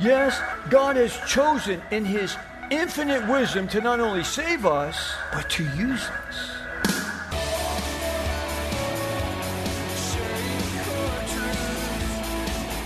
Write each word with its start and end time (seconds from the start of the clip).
Yes, 0.00 0.40
God 0.70 0.96
has 0.96 1.14
chosen 1.28 1.82
in 1.90 2.06
His 2.06 2.34
infinite 2.70 3.28
wisdom 3.28 3.68
to 3.68 3.82
not 3.82 4.00
only 4.00 4.24
save 4.24 4.64
us, 4.64 5.12
but 5.30 5.50
to 5.50 5.64
use 5.76 6.02
us. 6.02 6.50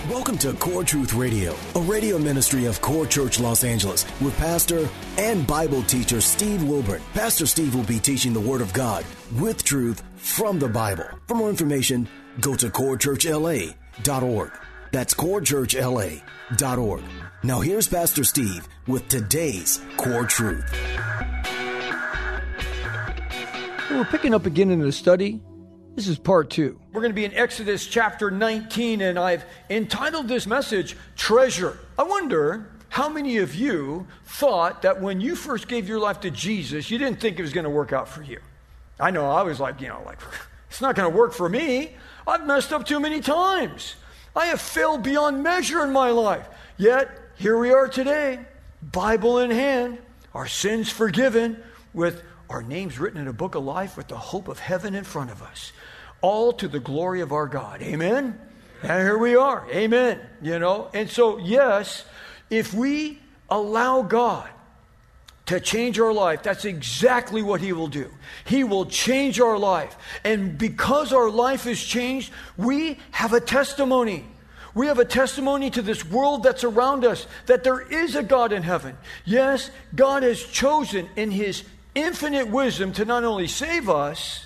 Welcome 0.09 0.37
to 0.39 0.51
Core 0.55 0.83
Truth 0.83 1.13
Radio, 1.13 1.55
a 1.75 1.79
radio 1.79 2.17
ministry 2.17 2.65
of 2.65 2.81
Core 2.81 3.05
Church 3.05 3.39
Los 3.39 3.63
Angeles 3.63 4.05
with 4.19 4.37
pastor 4.37 4.89
and 5.17 5.47
Bible 5.47 5.83
teacher 5.83 6.19
Steve 6.19 6.63
Wilburn. 6.63 7.01
Pastor 7.13 7.45
Steve 7.45 7.73
will 7.75 7.83
be 7.83 7.99
teaching 7.99 8.33
the 8.33 8.41
Word 8.41 8.59
of 8.59 8.73
God 8.73 9.05
with 9.39 9.63
truth 9.63 10.03
from 10.17 10.59
the 10.59 10.67
Bible. 10.67 11.07
For 11.27 11.35
more 11.35 11.49
information, 11.49 12.09
go 12.41 12.55
to 12.55 12.69
corechurchla.org. 12.69 14.51
That's 14.95 15.13
corechurchla.org. 15.13 17.03
Now 17.43 17.59
here's 17.59 17.85
Pastor 17.85 18.23
Steve 18.23 18.65
with 18.87 19.05
today's 19.09 19.81
Core 19.97 20.23
Truth. 20.23 20.73
We're 23.91 24.05
picking 24.05 24.33
up 24.33 24.45
again 24.45 24.69
in 24.69 24.79
the 24.79 24.93
study. 24.93 25.41
This 25.95 26.07
is 26.07 26.17
part 26.17 26.49
two. 26.49 26.79
We're 26.93 27.01
going 27.01 27.11
to 27.11 27.13
be 27.13 27.25
in 27.25 27.33
Exodus 27.33 27.85
chapter 27.85 28.31
19, 28.31 29.01
and 29.01 29.19
I've 29.19 29.43
entitled 29.69 30.29
this 30.29 30.47
message 30.47 30.95
Treasure. 31.17 31.77
I 31.99 32.03
wonder 32.03 32.71
how 32.87 33.09
many 33.09 33.39
of 33.39 33.53
you 33.53 34.07
thought 34.23 34.83
that 34.83 35.01
when 35.01 35.19
you 35.19 35.35
first 35.35 35.67
gave 35.67 35.89
your 35.89 35.99
life 35.99 36.21
to 36.21 36.31
Jesus, 36.31 36.89
you 36.89 36.97
didn't 36.97 37.19
think 37.19 37.37
it 37.37 37.41
was 37.41 37.51
going 37.51 37.65
to 37.65 37.69
work 37.69 37.91
out 37.91 38.07
for 38.07 38.23
you? 38.23 38.39
I 38.97 39.11
know 39.11 39.29
I 39.29 39.43
was 39.43 39.59
like, 39.59 39.81
you 39.81 39.89
know, 39.89 40.01
like, 40.05 40.19
it's 40.69 40.79
not 40.79 40.95
going 40.95 41.11
to 41.11 41.17
work 41.17 41.33
for 41.33 41.49
me. 41.49 41.97
I've 42.25 42.47
messed 42.47 42.71
up 42.71 42.85
too 42.85 43.01
many 43.01 43.19
times. 43.19 43.95
I 44.35 44.47
have 44.47 44.61
failed 44.61 45.03
beyond 45.03 45.43
measure 45.43 45.83
in 45.83 45.93
my 45.93 46.09
life. 46.09 46.47
Yet, 46.77 47.09
here 47.37 47.57
we 47.57 47.71
are 47.71 47.87
today, 47.87 48.39
Bible 48.81 49.39
in 49.39 49.49
hand, 49.49 49.99
our 50.33 50.47
sins 50.47 50.89
forgiven, 50.89 51.63
with 51.93 52.21
our 52.49 52.61
names 52.61 52.99
written 52.99 53.21
in 53.21 53.27
a 53.27 53.33
book 53.33 53.55
of 53.55 53.63
life 53.63 53.95
with 53.95 54.07
the 54.07 54.17
hope 54.17 54.47
of 54.47 54.59
heaven 54.59 54.93
in 54.93 55.03
front 55.03 55.31
of 55.31 55.41
us. 55.41 55.71
All 56.21 56.51
to 56.53 56.67
the 56.67 56.79
glory 56.79 57.21
of 57.21 57.31
our 57.31 57.47
God. 57.47 57.81
Amen? 57.81 58.39
And 58.81 59.03
here 59.03 59.17
we 59.17 59.35
are. 59.35 59.65
Amen. 59.71 60.19
You 60.41 60.59
know, 60.59 60.89
and 60.93 61.09
so, 61.09 61.37
yes, 61.37 62.03
if 62.49 62.73
we 62.73 63.19
allow 63.49 64.01
God 64.01 64.49
to 65.47 65.59
change 65.59 65.99
our 65.99 66.13
life, 66.13 66.41
that's 66.41 66.65
exactly 66.65 67.41
what 67.43 67.61
He 67.61 67.71
will 67.71 67.87
do. 67.87 68.09
He 68.45 68.63
will 68.63 68.85
change 68.85 69.39
our 69.39 69.57
life. 69.57 69.95
And 70.23 70.57
because 70.57 71.13
our 71.13 71.29
life 71.29 71.67
is 71.67 71.83
changed, 71.83 72.31
we 72.57 72.97
have 73.11 73.33
a 73.33 73.39
testimony. 73.39 74.25
We 74.73 74.87
have 74.87 74.99
a 74.99 75.05
testimony 75.05 75.69
to 75.71 75.81
this 75.81 76.03
world 76.03 76.43
that's 76.43 76.63
around 76.63 77.05
us 77.05 77.27
that 77.45 77.63
there 77.63 77.79
is 77.79 78.15
a 78.15 78.23
God 78.23 78.51
in 78.51 78.63
heaven. 78.63 78.97
Yes, 79.23 79.69
God 79.93 80.23
has 80.23 80.43
chosen 80.43 81.07
in 81.15 81.31
His 81.31 81.63
infinite 81.93 82.49
wisdom 82.49 82.91
to 82.93 83.05
not 83.05 83.23
only 83.23 83.47
save 83.47 83.87
us, 83.87 84.45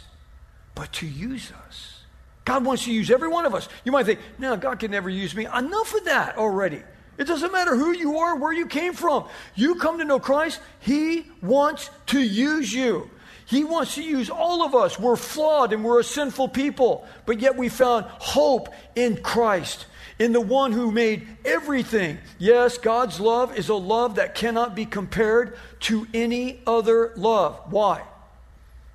but 0.76 0.92
to 0.94 1.08
use 1.08 1.52
us. 1.68 2.04
God 2.46 2.66
wants 2.66 2.86
to 2.86 2.94
use 2.94 3.10
every 3.10 3.28
one 3.28 3.46
of 3.46 3.56
us. 3.56 3.70
You 3.84 3.92
might 3.92 4.06
think, 4.06 4.20
no, 4.38 4.58
God 4.58 4.80
can 4.80 4.92
never 4.92 5.10
use 5.10 5.36
me. 5.36 5.46
Enough 5.46 5.94
of 5.94 6.06
that 6.06 6.38
already. 6.38 6.82
It 7.20 7.28
doesn't 7.28 7.52
matter 7.52 7.76
who 7.76 7.92
you 7.92 8.20
are, 8.20 8.38
where 8.38 8.54
you 8.54 8.66
came 8.66 8.94
from. 8.94 9.26
You 9.54 9.76
come 9.76 10.00
to 10.00 10.06
know 10.06 10.20
Christ, 10.20 10.62
He 10.80 11.28
wants 11.42 11.90
to 12.08 12.22
use 12.22 12.74
you. 12.74 13.10
He 13.46 13.66
wants 13.66 13.96
to 13.96 14.04
use 14.04 14.30
all 14.30 14.64
of 14.64 14.74
us. 14.74 14.98
We're 14.98 15.18
flawed 15.18 15.74
and 15.74 15.84
we're 15.84 16.00
a 16.00 16.04
sinful 16.04 16.50
people, 16.50 17.06
but 17.26 17.42
yet 17.42 17.58
we 17.58 17.68
found 17.68 18.06
hope 18.06 18.70
in 18.96 19.22
Christ, 19.22 19.86
in 20.18 20.32
the 20.32 20.40
one 20.40 20.72
who 20.72 20.94
made 20.94 21.28
everything. 21.44 22.20
Yes, 22.38 22.78
God's 22.78 23.20
love 23.20 23.58
is 23.58 23.68
a 23.68 23.76
love 23.76 24.16
that 24.16 24.34
cannot 24.34 24.74
be 24.74 24.86
compared 24.86 25.58
to 25.82 26.08
any 26.14 26.62
other 26.66 27.12
love. 27.18 27.60
Why? 27.70 28.04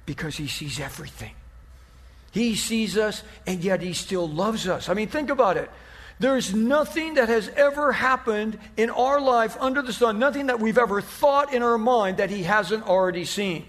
Because 0.06 0.36
He 0.36 0.46
sees 0.46 0.80
everything. 0.80 1.32
He 2.30 2.54
sees 2.54 2.96
us, 2.96 3.22
and 3.46 3.62
yet 3.62 3.82
He 3.82 3.92
still 3.92 4.26
loves 4.26 4.66
us. 4.66 4.88
I 4.88 4.94
mean, 4.94 5.08
think 5.08 5.28
about 5.28 5.58
it. 5.58 5.70
There's 6.19 6.54
nothing 6.54 7.14
that 7.14 7.28
has 7.28 7.48
ever 7.50 7.92
happened 7.92 8.58
in 8.76 8.91
our 8.91 9.20
life 9.20 9.56
under 9.60 9.82
the 9.82 9.92
sun, 9.92 10.19
nothing 10.19 10.47
that 10.47 10.60
we've 10.60 10.78
ever 10.78 11.00
thought 11.00 11.52
in 11.52 11.62
our 11.62 11.78
mind 11.78 12.19
that 12.19 12.30
He 12.30 12.44
hasn't 12.44 12.86
already 12.86 13.25
seen. 13.25 13.66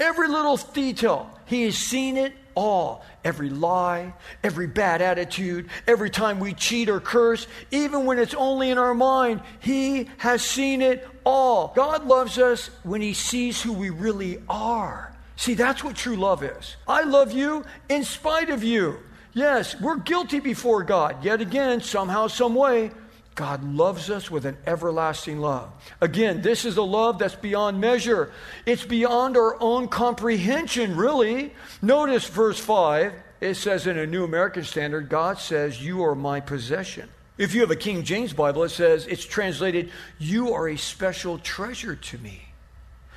Every 0.00 0.28
little 0.28 0.56
detail, 0.56 1.30
He 1.46 1.62
has 1.62 1.78
seen 1.78 2.16
it 2.16 2.32
all. 2.56 3.04
Every 3.24 3.48
lie, 3.48 4.12
every 4.42 4.66
bad 4.66 5.02
attitude, 5.02 5.70
every 5.86 6.10
time 6.10 6.40
we 6.40 6.52
cheat 6.52 6.88
or 6.88 7.00
curse, 7.00 7.46
even 7.70 8.04
when 8.04 8.18
it's 8.18 8.34
only 8.34 8.70
in 8.70 8.78
our 8.78 8.94
mind, 8.94 9.40
He 9.60 10.10
has 10.18 10.42
seen 10.42 10.82
it 10.82 11.08
all. 11.24 11.72
God 11.76 12.06
loves 12.06 12.38
us 12.38 12.70
when 12.82 13.00
He 13.00 13.14
sees 13.14 13.62
who 13.62 13.72
we 13.72 13.90
really 13.90 14.42
are. 14.48 15.14
See, 15.36 15.54
that's 15.54 15.82
what 15.82 15.96
true 15.96 16.16
love 16.16 16.42
is. 16.42 16.76
I 16.86 17.02
love 17.02 17.32
you 17.32 17.64
in 17.88 18.04
spite 18.04 18.50
of 18.50 18.62
you. 18.62 18.98
Yes, 19.34 19.78
we're 19.80 19.96
guilty 19.96 20.38
before 20.38 20.84
God. 20.84 21.24
Yet 21.24 21.40
again, 21.40 21.80
somehow, 21.80 22.28
some 22.28 22.54
way, 22.54 22.92
God 23.34 23.64
loves 23.64 24.10
us 24.10 24.30
with 24.30 24.46
an 24.46 24.56
everlasting 24.64 25.40
love. 25.40 25.72
Again, 26.00 26.40
this 26.40 26.64
is 26.64 26.76
a 26.76 26.82
love 26.82 27.18
that's 27.18 27.34
beyond 27.34 27.80
measure. 27.80 28.30
It's 28.64 28.84
beyond 28.84 29.36
our 29.36 29.60
own 29.60 29.88
comprehension, 29.88 30.96
really. 30.96 31.52
Notice 31.82 32.26
verse 32.26 32.60
5. 32.60 33.12
It 33.40 33.54
says 33.54 33.88
in 33.88 33.98
a 33.98 34.06
New 34.06 34.24
American 34.24 34.62
Standard, 34.62 35.08
God 35.08 35.38
says, 35.38 35.82
You 35.82 36.04
are 36.04 36.14
my 36.14 36.40
possession. 36.40 37.08
If 37.36 37.54
you 37.54 37.62
have 37.62 37.72
a 37.72 37.76
King 37.76 38.04
James 38.04 38.32
Bible, 38.32 38.62
it 38.62 38.68
says, 38.68 39.06
it's 39.08 39.24
translated, 39.24 39.90
You 40.18 40.54
are 40.54 40.68
a 40.68 40.76
special 40.76 41.38
treasure 41.38 41.96
to 41.96 42.18
me. 42.18 42.42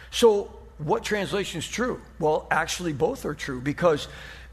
So, 0.09 0.51
what 0.79 1.03
translation 1.03 1.59
is 1.59 1.67
true? 1.67 2.01
Well, 2.19 2.47
actually, 2.49 2.93
both 2.93 3.25
are 3.25 3.33
true 3.35 3.61
because 3.61 4.07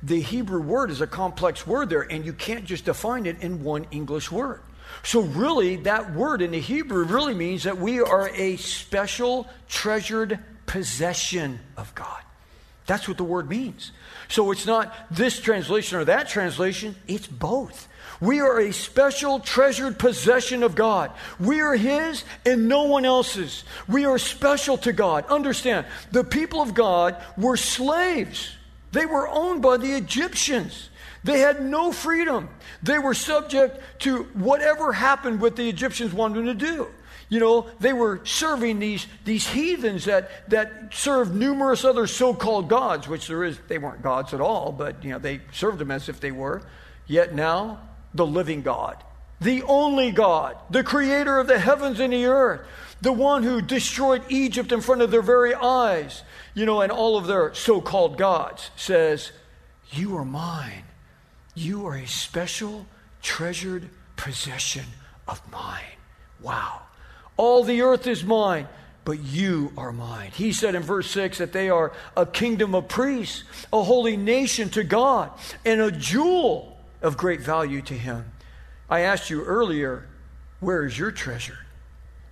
the 0.05 0.21
Hebrew 0.21 0.61
word 0.61 0.91
is 0.91 1.01
a 1.01 1.07
complex 1.07 1.67
word 1.67 1.89
there, 1.89 2.03
and 2.03 2.27
you 2.27 2.33
can't 2.33 2.65
just 2.65 2.85
define 2.85 3.27
it 3.27 3.41
in 3.41 3.65
one 3.65 3.87
English 3.91 4.31
word. 4.31 4.61
So, 5.03 5.21
really, 5.21 5.77
that 5.77 6.15
word 6.15 6.43
in 6.43 6.51
the 6.51 6.61
Hebrew 6.61 7.05
really 7.05 7.35
means 7.35 7.65
that 7.65 7.79
we 7.79 8.01
are 8.01 8.29
a 8.29 8.57
special, 8.57 9.49
treasured 9.69 10.39
possession 10.67 11.59
of 11.77 11.95
God. 11.95 12.21
That's 12.87 13.09
what 13.09 13.17
the 13.17 13.25
word 13.25 13.49
means. 13.49 13.93
So, 14.29 14.51
it's 14.51 14.67
not 14.67 14.95
this 15.11 15.41
translation 15.41 15.99
or 15.99 16.05
that 16.05 16.29
translation, 16.29 16.97
it's 17.09 17.27
both. 17.27 17.89
We 18.21 18.41
are 18.41 18.61
a 18.61 18.73
special, 18.73 19.41
treasured 19.41 19.99
possession 19.99 20.63
of 20.63 20.75
God. 20.75 21.11
We 21.41 21.61
are 21.61 21.75
His 21.75 22.25
and 22.45 22.69
no 22.69 22.85
one 22.85 23.05
else's. 23.05 23.65
We 23.89 24.05
are 24.05 24.19
special 24.19 24.77
to 24.79 24.93
God. 24.93 25.27
Understand, 25.27 25.87
the 26.13 26.25
people 26.25 26.61
of 26.61 26.75
God 26.75 27.17
were 27.37 27.57
slaves. 27.57 28.51
They 28.95 29.07
were 29.07 29.29
owned 29.29 29.61
by 29.61 29.77
the 29.77 29.93
Egyptians. 29.93 30.89
They 31.25 31.41
had 31.41 31.61
no 31.61 31.91
freedom. 31.91 32.49
They 32.83 32.99
were 32.99 33.13
subject 33.13 33.81
to 34.01 34.23
whatever 34.35 34.93
happened 34.93 35.41
what 35.41 35.57
the 35.57 35.69
Egyptians 35.69 36.15
wanted 36.15 36.45
to 36.45 36.55
do. 36.55 36.87
You 37.29 37.41
know, 37.41 37.67
they 37.81 37.93
were 37.93 38.21
serving 38.25 38.79
these, 38.79 39.07
these 39.25 39.49
heathens 39.49 40.05
that, 40.05 40.49
that 40.51 40.95
served 40.95 41.35
numerous 41.35 41.85
other 41.85 42.07
so 42.07 42.35
called 42.35 42.69
gods, 42.69 43.09
which 43.09 43.27
there 43.27 43.43
is, 43.43 43.59
they 43.67 43.79
weren't 43.79 44.03
gods 44.03 44.33
at 44.33 44.41
all, 44.41 44.71
but, 44.71 45.03
you 45.03 45.11
know, 45.11 45.19
they 45.19 45.41
served 45.53 45.79
them 45.79 45.91
as 45.91 46.09
if 46.09 46.21
they 46.21 46.31
were. 46.31 46.63
Yet 47.09 47.35
now, 47.35 47.81
the 48.15 48.27
living 48.27 48.63
God, 48.63 49.03
the 49.41 49.63
only 49.65 50.13
God, 50.13 50.57
the 50.71 50.85
creator 50.85 51.39
of 51.39 51.49
the 51.49 51.59
heavens 51.59 51.99
and 51.99 52.13
the 52.13 52.27
earth, 52.27 52.61
the 53.01 53.13
one 53.13 53.43
who 53.43 53.61
destroyed 53.61 54.23
Egypt 54.29 54.73
in 54.73 54.81
front 54.81 55.03
of 55.03 55.11
their 55.11 55.23
very 55.23 55.55
eyes, 55.55 56.23
you 56.55 56.67
know, 56.67 56.81
and 56.81 56.91
all 56.91 57.17
of 57.17 57.27
their 57.27 57.53
so 57.55 57.81
called 57.81 58.17
gods, 58.17 58.71
says, 58.77 59.33
You 59.91 60.17
are 60.17 60.25
mine. 60.25 60.85
You 61.55 61.87
are 61.87 61.97
a 61.97 62.07
special, 62.07 62.87
treasured 63.23 63.89
possession 64.17 64.85
of 65.29 65.41
mine. 65.51 65.83
Wow. 66.41 66.83
All 67.37 67.65
the 67.65 67.83
earth 67.83 68.07
is 68.07 68.25
mine, 68.25 68.69
but 69.05 69.21
you 69.21 69.73
are 69.77 69.93
mine. 69.93 70.31
He 70.35 70.53
said 70.53 70.75
in 70.75 70.83
verse 70.83 71.11
6 71.11 71.39
that 71.39 71.53
they 71.53 71.69
are 71.69 71.93
a 72.17 72.27
kingdom 72.27 72.75
of 72.75 72.89
priests, 72.89 73.45
a 73.73 73.83
holy 73.83 74.17
nation 74.17 74.71
to 74.71 74.85
God, 74.85 75.31
and 75.65 75.81
a 75.81 75.91
jewel 75.91 76.79
of 77.03 77.17
great 77.17 77.41
value 77.41 77.83
to 77.83 77.95
him. 77.95 78.33
I 78.89 79.01
asked 79.01 79.31
you 79.31 79.43
earlier, 79.45 80.07
Where 80.61 80.85
is 80.85 80.99
your 80.99 81.11
treasure? 81.11 81.59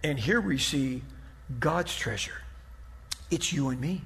And 0.05 0.19
here 0.19 0.41
we 0.41 0.59
see 0.59 1.03
God's 1.61 1.95
treasure. 1.95 2.43
It's 3.31 3.53
you 3.53 3.69
and 3.69 3.81
me. 3.81 4.03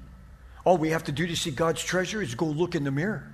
All 0.63 0.77
we 0.77 0.89
have 0.89 1.05
to 1.05 1.11
do 1.11 1.25
to 1.27 1.35
see 1.35 1.51
God's 1.51 1.81
treasure 1.83 2.21
is 2.21 2.35
go 2.35 2.45
look 2.45 2.75
in 2.75 2.83
the 2.83 2.91
mirror. 2.91 3.27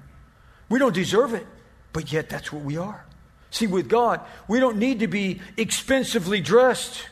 We 0.70 0.80
don't 0.80 0.94
deserve 0.94 1.34
it, 1.34 1.46
but 1.92 2.12
yet 2.12 2.30
that's 2.30 2.52
what 2.52 2.64
we 2.64 2.78
are. 2.78 3.06
See, 3.52 3.68
with 3.68 3.90
God, 3.90 4.22
we 4.48 4.60
don't 4.60 4.78
need 4.78 5.00
to 5.00 5.08
be 5.08 5.42
expensively 5.58 6.42
dressed. 6.42 7.08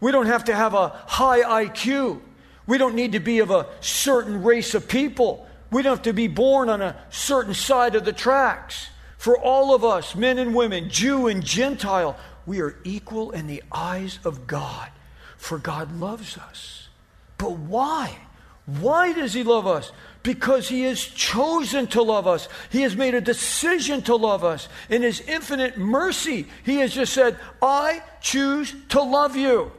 We 0.00 0.10
don't 0.10 0.26
have 0.26 0.44
to 0.44 0.54
have 0.54 0.74
a 0.74 0.88
high 1.06 1.64
IQ. 1.64 2.20
We 2.66 2.78
don't 2.78 2.94
need 2.94 3.12
to 3.12 3.20
be 3.20 3.38
of 3.38 3.50
a 3.50 3.66
certain 3.80 4.42
race 4.42 4.74
of 4.74 4.88
people. 4.88 5.46
We 5.70 5.82
don't 5.82 5.96
have 5.96 6.02
to 6.02 6.12
be 6.12 6.28
born 6.28 6.68
on 6.68 6.82
a 6.82 6.96
certain 7.10 7.54
side 7.54 7.94
of 7.94 8.04
the 8.04 8.12
tracks. 8.12 8.88
For 9.18 9.38
all 9.38 9.74
of 9.74 9.84
us, 9.84 10.14
men 10.14 10.38
and 10.38 10.54
women, 10.54 10.90
Jew 10.90 11.26
and 11.26 11.44
Gentile, 11.44 12.16
we 12.48 12.60
are 12.62 12.76
equal 12.82 13.30
in 13.30 13.46
the 13.46 13.62
eyes 13.70 14.18
of 14.24 14.46
God. 14.46 14.88
For 15.36 15.58
God 15.58 16.00
loves 16.00 16.36
us. 16.36 16.88
But 17.36 17.52
why? 17.52 18.18
Why 18.66 19.12
does 19.12 19.32
He 19.32 19.44
love 19.44 19.66
us? 19.66 19.92
Because 20.22 20.68
He 20.68 20.82
has 20.82 21.00
chosen 21.00 21.86
to 21.88 22.02
love 22.02 22.26
us. 22.26 22.48
He 22.70 22.82
has 22.82 22.96
made 22.96 23.14
a 23.14 23.20
decision 23.20 24.02
to 24.02 24.16
love 24.16 24.44
us. 24.44 24.68
In 24.88 25.02
His 25.02 25.20
infinite 25.20 25.78
mercy, 25.78 26.46
He 26.64 26.78
has 26.78 26.92
just 26.92 27.12
said, 27.12 27.38
I 27.62 28.02
choose 28.20 28.74
to 28.88 29.02
love 29.02 29.36
you, 29.36 29.70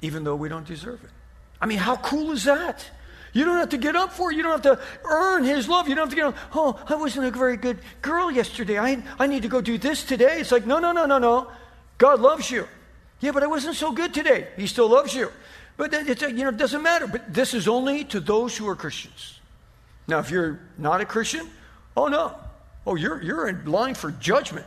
even 0.00 0.24
though 0.24 0.36
we 0.36 0.48
don't 0.48 0.66
deserve 0.66 1.04
it. 1.04 1.10
I 1.60 1.66
mean, 1.66 1.78
how 1.78 1.96
cool 1.96 2.32
is 2.32 2.44
that? 2.44 2.88
You 3.32 3.44
don't 3.44 3.58
have 3.58 3.68
to 3.70 3.76
get 3.76 3.94
up 3.94 4.12
for 4.12 4.32
it. 4.32 4.36
You 4.36 4.42
don't 4.42 4.52
have 4.52 4.78
to 4.78 4.82
earn 5.04 5.44
his 5.44 5.68
love. 5.68 5.88
You 5.88 5.94
don't 5.94 6.04
have 6.04 6.10
to 6.10 6.16
get 6.16 6.24
up, 6.24 6.36
oh, 6.54 6.82
I 6.88 6.94
wasn't 6.94 7.26
a 7.26 7.30
very 7.30 7.56
good 7.56 7.78
girl 8.00 8.30
yesterday. 8.30 8.78
I, 8.78 9.02
I 9.18 9.26
need 9.26 9.42
to 9.42 9.48
go 9.48 9.60
do 9.60 9.76
this 9.76 10.02
today. 10.02 10.40
It's 10.40 10.50
like, 10.50 10.66
no, 10.66 10.78
no, 10.78 10.92
no, 10.92 11.04
no, 11.04 11.18
no. 11.18 11.50
God 11.98 12.20
loves 12.20 12.50
you. 12.50 12.66
Yeah, 13.20 13.32
but 13.32 13.42
I 13.42 13.48
wasn't 13.48 13.76
so 13.76 13.92
good 13.92 14.14
today. 14.14 14.46
He 14.56 14.66
still 14.66 14.88
loves 14.88 15.12
you. 15.12 15.30
But 15.76 15.92
it's, 15.92 16.22
you 16.22 16.32
know, 16.32 16.48
it 16.48 16.56
doesn't 16.56 16.82
matter. 16.82 17.06
But 17.06 17.32
this 17.32 17.54
is 17.54 17.68
only 17.68 18.04
to 18.04 18.20
those 18.20 18.56
who 18.56 18.68
are 18.68 18.76
Christians. 18.76 19.38
Now, 20.06 20.20
if 20.20 20.30
you're 20.30 20.60
not 20.78 21.00
a 21.00 21.04
Christian, 21.04 21.48
oh 21.96 22.06
no. 22.08 22.34
Oh, 22.86 22.94
you're, 22.94 23.22
you're 23.22 23.48
in 23.48 23.66
line 23.66 23.94
for 23.94 24.10
judgment. 24.12 24.66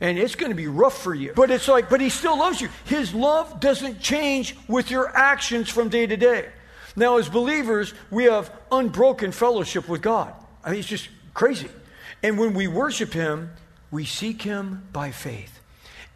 And 0.00 0.18
it's 0.18 0.34
going 0.34 0.52
to 0.52 0.56
be 0.56 0.68
rough 0.68 1.02
for 1.02 1.14
you. 1.14 1.32
But 1.34 1.50
it's 1.50 1.68
like, 1.68 1.88
but 1.88 2.00
he 2.00 2.10
still 2.10 2.38
loves 2.38 2.60
you. 2.60 2.68
His 2.84 3.14
love 3.14 3.60
doesn't 3.60 4.00
change 4.00 4.54
with 4.68 4.90
your 4.90 5.14
actions 5.16 5.70
from 5.70 5.88
day 5.88 6.06
to 6.06 6.16
day. 6.16 6.48
Now, 6.96 7.16
as 7.16 7.28
believers, 7.28 7.92
we 8.10 8.24
have 8.24 8.50
unbroken 8.70 9.32
fellowship 9.32 9.88
with 9.88 10.02
God. 10.02 10.32
I 10.64 10.70
mean, 10.70 10.80
it's 10.80 10.88
just 10.88 11.08
crazy. 11.34 11.68
And 12.22 12.38
when 12.38 12.54
we 12.54 12.66
worship 12.66 13.12
Him, 13.12 13.50
we 13.90 14.04
seek 14.04 14.42
Him 14.42 14.86
by 14.92 15.10
faith. 15.10 15.55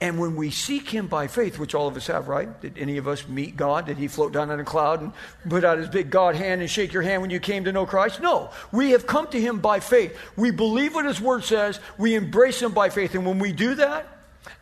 And 0.03 0.19
when 0.19 0.35
we 0.35 0.51
seek 0.51 0.89
Him 0.89 1.09
by 1.09 1.27
faith, 1.27 1.59
which 1.59 1.75
all 1.75 1.87
of 1.87 1.95
us 1.95 2.07
have, 2.07 2.29
right? 2.29 2.59
Did 2.63 2.79
any 2.79 2.97
of 2.97 3.07
us 3.07 3.29
meet 3.29 3.57
God? 3.57 3.85
Did 3.85 3.99
He 3.99 4.09
float 4.09 4.33
down 4.33 4.51
on 4.51 4.59
a 4.59 4.65
cloud 4.65 5.03
and 5.03 5.13
put 5.49 5.63
out 5.63 5.77
His 5.77 5.89
big 5.89 6.11
God 6.11 6.37
hand 6.37 6.63
and 6.63 6.71
shake 6.71 6.95
your 6.95 7.03
hand 7.03 7.21
when 7.21 7.31
you 7.31 7.39
came 7.39 7.65
to 7.65 7.73
know 7.73 7.85
Christ? 7.85 8.21
No. 8.21 8.51
We 8.73 8.93
have 8.93 9.07
come 9.07 9.27
to 9.29 9.41
Him 9.41 9.59
by 9.59 9.81
faith. 9.81 10.19
We 10.37 10.53
believe 10.53 10.95
what 10.95 11.05
His 11.05 11.21
Word 11.21 11.45
says, 11.45 11.81
we 11.99 12.15
embrace 12.15 12.63
Him 12.63 12.73
by 12.73 12.89
faith. 12.89 13.15
And 13.15 13.27
when 13.27 13.39
we 13.39 13.53
do 13.53 13.75
that 13.75 14.09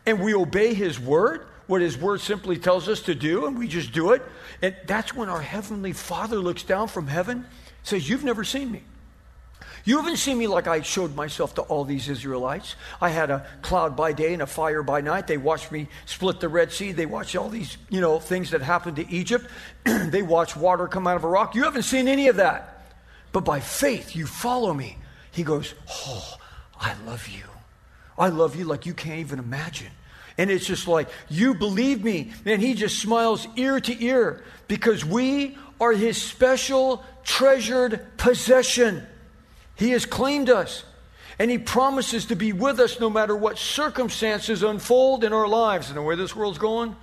and 0.05 0.19
we 0.19 0.33
obey 0.33 0.73
His 0.73 0.99
Word, 0.99 1.45
what 1.67 1.81
His 1.81 1.97
Word 1.97 2.19
simply 2.19 2.57
tells 2.57 2.89
us 2.89 3.01
to 3.03 3.15
do, 3.15 3.45
and 3.45 3.57
we 3.57 3.67
just 3.67 3.93
do 3.93 4.11
it. 4.11 4.21
And 4.61 4.75
that's 4.87 5.15
when 5.15 5.29
our 5.29 5.41
Heavenly 5.41 5.93
Father 5.93 6.37
looks 6.37 6.63
down 6.63 6.89
from 6.89 7.07
heaven, 7.07 7.45
says, 7.83 8.09
You've 8.09 8.25
never 8.25 8.43
seen 8.43 8.71
me. 8.71 8.83
You 9.85 9.97
haven't 9.97 10.17
seen 10.17 10.37
me 10.37 10.47
like 10.47 10.67
I 10.67 10.81
showed 10.81 11.15
myself 11.15 11.55
to 11.55 11.61
all 11.61 11.85
these 11.85 12.09
Israelites. 12.09 12.75
I 13.01 13.09
had 13.09 13.29
a 13.29 13.45
cloud 13.61 13.95
by 13.95 14.13
day 14.13 14.33
and 14.33 14.41
a 14.41 14.47
fire 14.47 14.83
by 14.83 15.01
night. 15.01 15.27
They 15.27 15.37
watched 15.37 15.71
me 15.71 15.87
split 16.05 16.39
the 16.39 16.49
Red 16.49 16.71
Sea. 16.71 16.91
They 16.91 17.05
watched 17.05 17.35
all 17.35 17.49
these, 17.49 17.77
you 17.89 18.01
know, 18.01 18.19
things 18.19 18.51
that 18.51 18.61
happened 18.61 18.97
to 18.97 19.09
Egypt. 19.09 19.47
they 19.85 20.21
watched 20.21 20.57
water 20.57 20.87
come 20.87 21.07
out 21.07 21.15
of 21.15 21.23
a 21.23 21.27
rock. 21.27 21.55
You 21.55 21.63
haven't 21.63 21.83
seen 21.83 22.07
any 22.07 22.27
of 22.27 22.37
that. 22.37 22.93
But 23.31 23.45
by 23.45 23.59
faith, 23.59 24.15
you 24.15 24.25
follow 24.25 24.73
me. 24.73 24.97
He 25.31 25.43
goes, 25.43 25.73
Oh, 25.89 26.37
I 26.79 26.95
love 27.05 27.27
you. 27.27 27.43
I 28.17 28.29
love 28.29 28.55
you 28.55 28.65
like 28.65 28.85
you 28.85 28.93
can't 28.93 29.19
even 29.19 29.39
imagine. 29.39 29.91
And 30.37 30.49
it's 30.49 30.65
just 30.65 30.87
like, 30.87 31.09
you 31.29 31.53
believe 31.53 32.03
me. 32.03 32.31
And 32.45 32.61
he 32.61 32.73
just 32.73 32.99
smiles 32.99 33.47
ear 33.55 33.79
to 33.79 34.03
ear 34.03 34.43
because 34.67 35.03
we 35.03 35.57
are 35.81 35.91
his 35.91 36.21
special, 36.21 37.03
treasured 37.23 38.05
possession. 38.17 39.05
He 39.79 39.91
has 39.91 40.05
claimed 40.05 40.49
us. 40.49 40.83
And 41.39 41.49
he 41.49 41.57
promises 41.57 42.25
to 42.25 42.35
be 42.35 42.51
with 42.51 42.81
us 42.81 42.99
no 42.99 43.09
matter 43.09 43.33
what 43.33 43.57
circumstances 43.57 44.61
unfold 44.61 45.23
in 45.23 45.31
our 45.31 45.47
lives. 45.47 45.87
And 45.87 45.95
the 45.95 46.01
way 46.01 46.15
this 46.15 46.35
world's 46.35 46.57
going, 46.57 46.97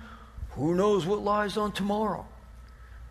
who 0.51 0.75
knows 0.75 1.03
what 1.03 1.23
lies 1.23 1.57
on 1.57 1.71
tomorrow? 1.71 2.27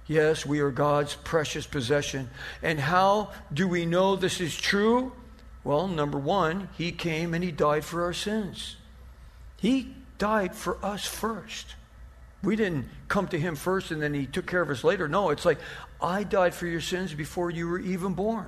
Yes, 0.07 0.47
we 0.47 0.61
are 0.61 0.71
God's 0.71 1.17
precious 1.17 1.67
possession. 1.67 2.31
And 2.63 2.79
how 2.79 3.33
do 3.53 3.67
we 3.67 3.87
know 3.87 4.15
this 4.15 4.41
is 4.41 4.57
true? 4.57 5.13
Well, 5.65 5.89
number 5.89 6.19
one, 6.19 6.69
He 6.79 6.93
came 6.93 7.35
and 7.35 7.43
He 7.43 7.51
died 7.51 7.85
for 7.85 8.05
our 8.05 8.13
sins. 8.13 8.77
He 9.57 9.97
died 10.19 10.55
for 10.55 10.79
us 10.85 11.05
first. 11.05 11.75
We 12.43 12.55
didn't 12.55 12.89
come 13.09 13.27
to 13.29 13.39
him 13.39 13.57
first 13.57 13.91
and 13.91 14.01
then 14.01 14.15
he 14.15 14.27
took 14.27 14.47
care 14.47 14.61
of 14.61 14.71
us 14.71 14.85
later. 14.85 15.09
No, 15.09 15.31
it's 15.31 15.45
like, 15.45 15.59
I 16.01 16.23
died 16.23 16.55
for 16.55 16.67
your 16.67 16.81
sins 16.81 17.13
before 17.13 17.51
you 17.51 17.67
were 17.67 17.81
even 17.81 18.15
born. 18.15 18.47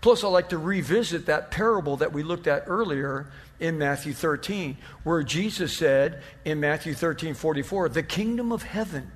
Plus, 0.00 0.24
I'd 0.24 0.28
like 0.28 0.48
to 0.50 0.58
revisit 0.58 1.26
that 1.26 1.50
parable 1.50 1.96
that 1.98 2.12
we 2.12 2.22
looked 2.22 2.46
at 2.46 2.64
earlier 2.66 3.30
in 3.58 3.76
Matthew 3.76 4.14
13, 4.14 4.78
where 5.04 5.22
Jesus 5.22 5.76
said 5.76 6.22
in 6.44 6.60
Matthew 6.60 6.94
13 6.94 7.34
44, 7.34 7.90
the 7.90 8.02
kingdom 8.02 8.52
of 8.52 8.62
heaven 8.62 9.10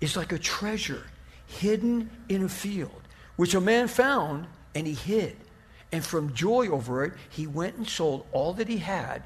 is 0.00 0.16
like 0.16 0.32
a 0.32 0.38
treasure 0.38 1.04
hidden 1.46 2.10
in 2.28 2.44
a 2.44 2.48
field, 2.48 3.02
which 3.36 3.54
a 3.54 3.60
man 3.60 3.88
found 3.88 4.46
and 4.74 4.86
he 4.86 4.94
hid. 4.94 5.36
And 5.92 6.04
from 6.04 6.34
joy 6.34 6.68
over 6.68 7.04
it, 7.04 7.12
he 7.30 7.46
went 7.46 7.76
and 7.76 7.86
sold 7.86 8.26
all 8.32 8.54
that 8.54 8.68
he 8.68 8.78
had 8.78 9.22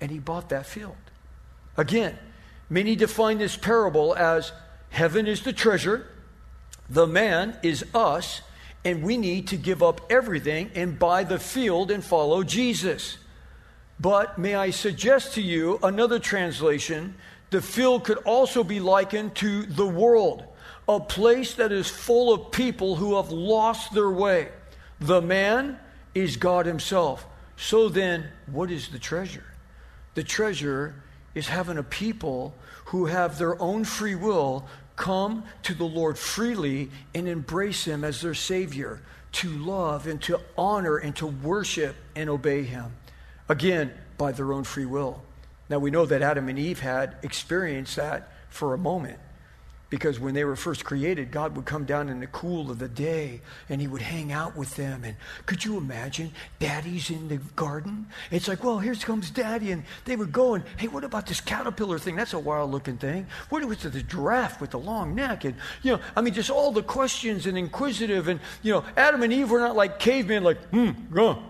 and 0.00 0.10
he 0.10 0.18
bought 0.18 0.48
that 0.50 0.66
field. 0.66 0.96
Again, 1.76 2.18
many 2.68 2.96
define 2.96 3.38
this 3.38 3.56
parable 3.56 4.14
as 4.14 4.52
heaven 4.90 5.26
is 5.26 5.42
the 5.42 5.52
treasure, 5.52 6.06
the 6.88 7.06
man 7.06 7.56
is 7.62 7.84
us, 7.94 8.42
and 8.84 9.02
we 9.02 9.16
need 9.16 9.48
to 9.48 9.56
give 9.56 9.82
up 9.82 10.00
everything 10.10 10.70
and 10.74 10.98
buy 10.98 11.24
the 11.24 11.38
field 11.38 11.90
and 11.90 12.02
follow 12.02 12.42
Jesus. 12.42 13.18
But 13.98 14.38
may 14.38 14.54
I 14.54 14.70
suggest 14.70 15.34
to 15.34 15.42
you 15.42 15.78
another 15.82 16.18
translation? 16.18 17.14
The 17.50 17.60
field 17.60 18.04
could 18.04 18.18
also 18.18 18.64
be 18.64 18.80
likened 18.80 19.34
to 19.36 19.66
the 19.66 19.86
world, 19.86 20.44
a 20.88 21.00
place 21.00 21.54
that 21.54 21.72
is 21.72 21.88
full 21.88 22.32
of 22.32 22.52
people 22.52 22.96
who 22.96 23.16
have 23.16 23.30
lost 23.30 23.92
their 23.92 24.10
way. 24.10 24.48
The 25.00 25.20
man 25.20 25.78
is 26.14 26.36
God 26.36 26.64
Himself. 26.64 27.26
So 27.56 27.88
then, 27.90 28.28
what 28.46 28.70
is 28.70 28.88
the 28.88 28.98
treasure? 28.98 29.44
The 30.14 30.24
treasure 30.24 30.94
is 31.34 31.48
having 31.48 31.76
a 31.76 31.82
people 31.82 32.54
who 32.86 33.06
have 33.06 33.38
their 33.38 33.60
own 33.60 33.84
free 33.84 34.14
will 34.14 34.66
come 35.00 35.44
to 35.62 35.72
the 35.72 35.84
Lord 35.84 36.18
freely 36.18 36.90
and 37.14 37.26
embrace 37.26 37.84
Him 37.86 38.04
as 38.04 38.20
their 38.20 38.34
Savior, 38.34 39.00
to 39.32 39.48
love 39.48 40.06
and 40.06 40.20
to 40.22 40.38
honor 40.58 40.98
and 40.98 41.16
to 41.16 41.26
worship 41.26 41.96
and 42.14 42.28
obey 42.28 42.64
Him. 42.64 42.92
Again, 43.48 43.92
by 44.18 44.32
their 44.32 44.52
own 44.52 44.64
free 44.64 44.84
will. 44.84 45.22
Now 45.70 45.78
we 45.78 45.90
know 45.90 46.04
that 46.04 46.20
Adam 46.20 46.48
and 46.48 46.58
Eve 46.58 46.80
had 46.80 47.16
experienced 47.22 47.96
that 47.96 48.30
for 48.50 48.74
a 48.74 48.78
moment. 48.78 49.18
Because 49.90 50.20
when 50.20 50.34
they 50.34 50.44
were 50.44 50.54
first 50.54 50.84
created, 50.84 51.32
God 51.32 51.56
would 51.56 51.64
come 51.64 51.84
down 51.84 52.08
in 52.08 52.20
the 52.20 52.28
cool 52.28 52.70
of 52.70 52.78
the 52.78 52.86
day 52.86 53.40
and 53.68 53.80
he 53.80 53.88
would 53.88 54.02
hang 54.02 54.30
out 54.30 54.56
with 54.56 54.76
them. 54.76 55.02
And 55.02 55.16
could 55.46 55.64
you 55.64 55.78
imagine? 55.78 56.30
Daddy's 56.60 57.10
in 57.10 57.26
the 57.26 57.38
garden. 57.56 58.06
It's 58.30 58.46
like, 58.46 58.62
well, 58.62 58.78
here 58.78 58.94
comes 58.94 59.30
daddy. 59.30 59.72
And 59.72 59.82
they 60.04 60.14
would 60.14 60.30
go 60.30 60.54
and, 60.54 60.62
hey, 60.76 60.86
what 60.86 61.02
about 61.02 61.26
this 61.26 61.40
caterpillar 61.40 61.98
thing? 61.98 62.14
That's 62.14 62.34
a 62.34 62.38
wild 62.38 62.70
looking 62.70 62.98
thing. 62.98 63.26
What 63.48 63.64
was 63.64 63.78
the 63.82 63.90
giraffe 64.00 64.60
with 64.60 64.70
the 64.70 64.78
long 64.78 65.16
neck? 65.16 65.44
And, 65.44 65.56
you 65.82 65.96
know, 65.96 66.00
I 66.14 66.20
mean, 66.20 66.34
just 66.34 66.50
all 66.50 66.70
the 66.70 66.84
questions 66.84 67.46
and 67.46 67.58
inquisitive. 67.58 68.28
And, 68.28 68.38
you 68.62 68.72
know, 68.72 68.84
Adam 68.96 69.24
and 69.24 69.32
Eve 69.32 69.50
were 69.50 69.58
not 69.58 69.74
like 69.74 69.98
cavemen, 69.98 70.44
like, 70.44 70.62
hmm, 70.68 70.90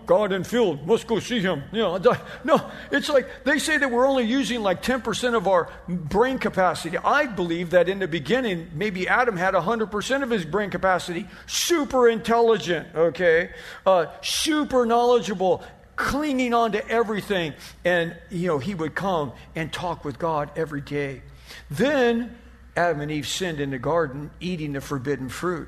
God 0.07 0.31
and 0.31 0.47
field, 0.47 0.87
must 0.87 1.05
go 1.05 1.19
see 1.19 1.41
him. 1.41 1.61
You 1.71 1.81
know, 1.81 1.97
no, 2.43 2.71
it's 2.91 3.07
like 3.07 3.43
they 3.43 3.59
say 3.59 3.77
that 3.77 3.91
we're 3.91 4.07
only 4.07 4.23
using 4.23 4.63
like 4.63 4.81
10% 4.81 5.35
of 5.35 5.47
our 5.47 5.69
brain 5.87 6.39
capacity. 6.39 6.97
I 6.97 7.27
believe 7.27 7.69
that 7.69 7.87
in 7.87 7.99
the 7.99 8.07
beginning, 8.07 8.30
beginning, 8.31 8.71
maybe 8.73 9.09
Adam 9.09 9.35
had 9.35 9.55
100% 9.55 10.23
of 10.23 10.29
his 10.29 10.45
brain 10.45 10.69
capacity, 10.69 11.27
super 11.47 12.07
intelligent, 12.07 12.87
okay, 12.95 13.49
uh, 13.85 14.05
super 14.21 14.85
knowledgeable, 14.85 15.61
clinging 15.97 16.53
on 16.53 16.71
to 16.71 16.87
everything. 16.87 17.53
And, 17.83 18.15
you 18.29 18.47
know, 18.47 18.57
he 18.57 18.73
would 18.73 18.95
come 18.95 19.33
and 19.53 19.71
talk 19.73 20.05
with 20.05 20.17
God 20.17 20.49
every 20.55 20.79
day. 20.79 21.23
Then 21.69 22.37
Adam 22.77 23.01
and 23.01 23.11
Eve 23.11 23.27
sinned 23.27 23.59
in 23.59 23.69
the 23.69 23.79
garden, 23.79 24.31
eating 24.39 24.71
the 24.71 24.81
forbidden 24.81 25.27
fruit. 25.27 25.67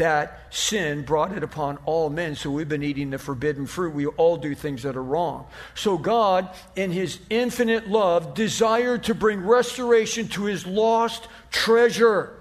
That 0.00 0.46
sin 0.50 1.02
brought 1.02 1.36
it 1.36 1.42
upon 1.42 1.78
all 1.84 2.10
men. 2.10 2.34
So 2.34 2.50
we've 2.50 2.68
been 2.68 2.82
eating 2.82 3.10
the 3.10 3.18
forbidden 3.18 3.66
fruit. 3.66 3.94
We 3.94 4.06
all 4.06 4.36
do 4.36 4.54
things 4.54 4.82
that 4.82 4.96
are 4.96 5.02
wrong. 5.02 5.46
So 5.74 5.98
God, 5.98 6.48
in 6.74 6.90
his 6.90 7.20
infinite 7.28 7.88
love, 7.88 8.34
desired 8.34 9.04
to 9.04 9.14
bring 9.14 9.46
restoration 9.46 10.28
to 10.28 10.44
his 10.44 10.66
lost 10.66 11.28
treasure. 11.50 12.39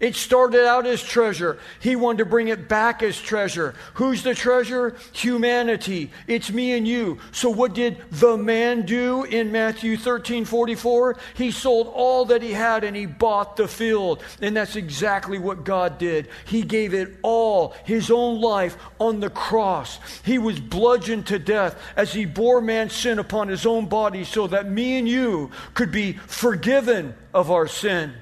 It 0.00 0.14
started 0.14 0.64
out 0.64 0.86
as 0.86 1.02
treasure. 1.02 1.58
He 1.80 1.96
wanted 1.96 2.18
to 2.18 2.24
bring 2.26 2.48
it 2.48 2.68
back 2.68 3.02
as 3.02 3.20
treasure. 3.20 3.74
Who's 3.94 4.22
the 4.22 4.34
treasure? 4.34 4.94
Humanity. 5.12 6.12
It's 6.28 6.52
me 6.52 6.76
and 6.76 6.86
you. 6.86 7.18
So 7.32 7.50
what 7.50 7.74
did 7.74 7.98
the 8.12 8.36
man 8.36 8.82
do 8.82 9.24
in 9.24 9.50
Matthew 9.50 9.96
13 9.96 10.44
44? 10.44 11.16
He 11.34 11.50
sold 11.50 11.88
all 11.88 12.24
that 12.26 12.42
he 12.42 12.52
had 12.52 12.84
and 12.84 12.96
he 12.96 13.06
bought 13.06 13.56
the 13.56 13.66
field. 13.66 14.22
And 14.40 14.56
that's 14.56 14.76
exactly 14.76 15.40
what 15.40 15.64
God 15.64 15.98
did. 15.98 16.28
He 16.44 16.62
gave 16.62 16.94
it 16.94 17.16
all, 17.22 17.74
his 17.84 18.08
own 18.08 18.40
life 18.40 18.76
on 19.00 19.18
the 19.18 19.30
cross. 19.30 19.98
He 20.24 20.38
was 20.38 20.60
bludgeoned 20.60 21.26
to 21.26 21.40
death 21.40 21.76
as 21.96 22.12
he 22.12 22.24
bore 22.24 22.60
man's 22.60 22.92
sin 22.92 23.18
upon 23.18 23.48
his 23.48 23.66
own 23.66 23.86
body 23.86 24.22
so 24.22 24.46
that 24.46 24.70
me 24.70 24.96
and 24.96 25.08
you 25.08 25.50
could 25.74 25.90
be 25.90 26.12
forgiven 26.12 27.16
of 27.34 27.50
our 27.50 27.66
sin. 27.66 28.14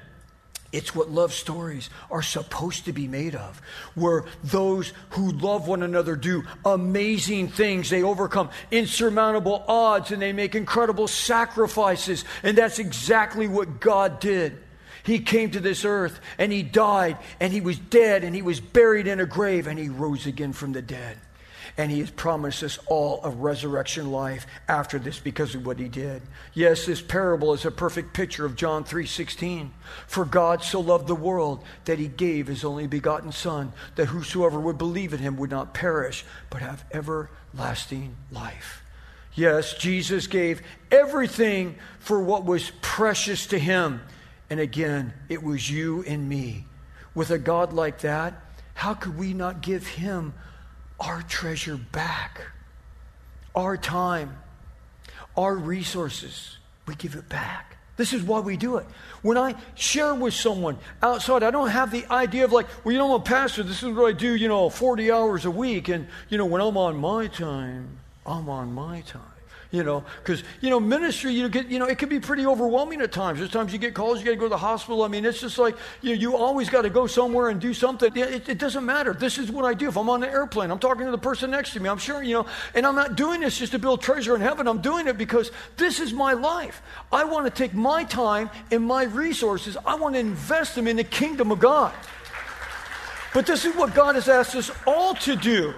It's 0.71 0.93
what 0.93 1.09
love 1.09 1.33
stories 1.33 1.89
are 2.11 2.21
supposed 2.21 2.85
to 2.85 2.93
be 2.93 3.07
made 3.07 3.35
of, 3.35 3.61
where 3.95 4.25
those 4.43 4.91
who 5.11 5.31
love 5.31 5.67
one 5.67 5.81
another 5.81 6.15
do 6.15 6.43
amazing 6.65 7.47
things. 7.47 7.89
They 7.89 8.03
overcome 8.03 8.49
insurmountable 8.69 9.63
odds 9.67 10.11
and 10.11 10.21
they 10.21 10.33
make 10.33 10.55
incredible 10.55 11.07
sacrifices. 11.07 12.25
And 12.43 12.57
that's 12.57 12.79
exactly 12.79 13.47
what 13.47 13.79
God 13.79 14.19
did. 14.19 14.57
He 15.03 15.19
came 15.19 15.51
to 15.51 15.61
this 15.61 15.85
earth 15.85 16.19
and 16.37 16.51
he 16.51 16.63
died 16.63 17.17
and 17.39 17.53
he 17.53 17.61
was 17.61 17.79
dead 17.79 18.25
and 18.25 18.35
he 18.35 18.41
was 18.41 18.59
buried 18.59 19.07
in 19.07 19.21
a 19.21 19.25
grave 19.25 19.67
and 19.67 19.79
he 19.79 19.87
rose 19.87 20.25
again 20.25 20.51
from 20.51 20.73
the 20.73 20.81
dead 20.81 21.17
and 21.77 21.91
he 21.91 21.99
has 21.99 22.11
promised 22.11 22.63
us 22.63 22.79
all 22.87 23.19
a 23.23 23.29
resurrection 23.29 24.11
life 24.11 24.45
after 24.67 24.99
this 24.99 25.19
because 25.19 25.55
of 25.55 25.65
what 25.65 25.79
he 25.79 25.87
did. 25.87 26.21
Yes, 26.53 26.85
this 26.85 27.01
parable 27.01 27.53
is 27.53 27.65
a 27.65 27.71
perfect 27.71 28.13
picture 28.13 28.45
of 28.45 28.55
John 28.55 28.83
3:16. 28.83 29.71
For 30.07 30.25
God 30.25 30.63
so 30.63 30.79
loved 30.79 31.07
the 31.07 31.15
world 31.15 31.63
that 31.85 31.99
he 31.99 32.07
gave 32.07 32.47
his 32.47 32.63
only 32.63 32.87
begotten 32.87 33.31
son 33.31 33.73
that 33.95 34.07
whosoever 34.07 34.59
would 34.59 34.77
believe 34.77 35.13
in 35.13 35.19
him 35.19 35.37
would 35.37 35.51
not 35.51 35.73
perish 35.73 36.25
but 36.49 36.61
have 36.61 36.85
everlasting 36.91 38.15
life. 38.31 38.83
Yes, 39.33 39.75
Jesus 39.75 40.25
gave 40.25 40.63
everything 40.91 41.75
for 41.99 42.19
what 42.19 42.43
was 42.43 42.71
precious 42.81 43.45
to 43.47 43.59
him. 43.59 44.01
And 44.49 44.59
again, 44.59 45.13
it 45.29 45.43
was 45.43 45.69
you 45.69 46.03
and 46.07 46.27
me. 46.27 46.65
With 47.13 47.29
a 47.29 47.37
God 47.37 47.73
like 47.73 47.99
that, 47.99 48.33
how 48.73 48.93
could 48.93 49.17
we 49.17 49.33
not 49.33 49.61
give 49.61 49.85
him 49.85 50.33
our 50.99 51.21
treasure 51.23 51.77
back. 51.77 52.41
Our 53.55 53.77
time, 53.77 54.37
our 55.35 55.55
resources, 55.55 56.57
we 56.85 56.95
give 56.95 57.15
it 57.15 57.27
back. 57.27 57.77
This 57.95 58.13
is 58.13 58.21
why 58.21 58.39
we 58.39 58.57
do 58.57 58.77
it. 58.77 58.85
When 59.23 59.37
I 59.37 59.55
share 59.73 60.13
with 60.13 60.35
someone 60.35 60.77
outside, 61.01 61.41
I 61.41 61.49
don't 61.49 61.69
have 61.69 61.89
the 61.89 62.05
idea 62.11 62.45
of 62.45 62.51
like, 62.51 62.67
well, 62.83 62.91
you 62.91 62.99
know, 62.99 63.15
I'm 63.15 63.21
a 63.21 63.23
pastor. 63.23 63.63
This 63.63 63.81
is 63.81 63.91
what 63.95 64.07
I 64.07 64.11
do, 64.11 64.35
you 64.35 64.47
know, 64.47 64.69
40 64.69 65.11
hours 65.11 65.45
a 65.45 65.51
week. 65.51 65.87
And, 65.87 66.07
you 66.29 66.37
know, 66.37 66.45
when 66.45 66.61
I'm 66.61 66.77
on 66.77 66.97
my 66.97 67.25
time, 67.25 67.97
I'm 68.25 68.49
on 68.49 68.71
my 68.73 69.01
time 69.01 69.36
you 69.69 69.83
know, 69.83 70.03
because, 70.23 70.43
you 70.61 70.69
know, 70.69 70.79
ministry, 70.79 71.33
you 71.33 71.49
get, 71.49 71.67
you 71.67 71.77
know, 71.77 71.85
it 71.85 71.97
can 71.97 72.07
be 72.07 72.21
pretty 72.21 72.45
overwhelming 72.45 73.01
at 73.01 73.11
times. 73.11 73.39
There's 73.39 73.51
times 73.51 73.73
you 73.73 73.79
get 73.79 73.93
calls, 73.93 74.19
you 74.19 74.25
got 74.25 74.31
to 74.31 74.37
go 74.37 74.45
to 74.45 74.49
the 74.49 74.57
hospital. 74.57 75.03
I 75.03 75.09
mean, 75.09 75.25
it's 75.25 75.41
just 75.41 75.57
like, 75.57 75.75
you, 76.01 76.15
know, 76.15 76.21
you 76.21 76.37
always 76.37 76.69
got 76.69 76.83
to 76.83 76.89
go 76.89 77.05
somewhere 77.05 77.49
and 77.49 77.59
do 77.59 77.73
something. 77.73 78.15
It, 78.15 78.47
it, 78.47 78.57
doesn't 78.57 78.85
matter. 78.85 79.13
This 79.13 79.37
is 79.37 79.51
what 79.51 79.65
I 79.65 79.73
do. 79.73 79.89
If 79.89 79.97
I'm 79.97 80.09
on 80.09 80.23
an 80.23 80.29
airplane, 80.29 80.71
I'm 80.71 80.79
talking 80.79 81.05
to 81.05 81.11
the 81.11 81.17
person 81.17 81.51
next 81.51 81.73
to 81.73 81.81
me. 81.81 81.89
I'm 81.89 81.97
sure, 81.97 82.23
you 82.23 82.33
know, 82.33 82.45
and 82.75 82.87
I'm 82.87 82.95
not 82.95 83.17
doing 83.17 83.41
this 83.41 83.57
just 83.57 83.73
to 83.73 83.79
build 83.79 84.01
treasure 84.01 84.35
in 84.35 84.41
heaven. 84.41 84.67
I'm 84.67 84.81
doing 84.81 85.07
it 85.07 85.17
because 85.17 85.51
this 85.75 85.99
is 85.99 86.13
my 86.13 86.31
life. 86.31 86.81
I 87.11 87.25
want 87.25 87.45
to 87.45 87.51
take 87.51 87.73
my 87.73 88.05
time 88.05 88.49
and 88.71 88.83
my 88.83 89.03
resources, 89.03 89.75
I 89.85 89.95
want 89.95 90.15
to 90.15 90.19
invest 90.19 90.75
them 90.75 90.87
in 90.87 90.95
the 90.95 91.03
kingdom 91.03 91.51
of 91.51 91.59
God. 91.59 91.93
But 93.33 93.45
this 93.45 93.65
is 93.65 93.75
what 93.75 93.93
God 93.93 94.15
has 94.15 94.29
asked 94.29 94.55
us 94.55 94.71
all 94.87 95.13
to 95.15 95.35
do, 95.35 95.73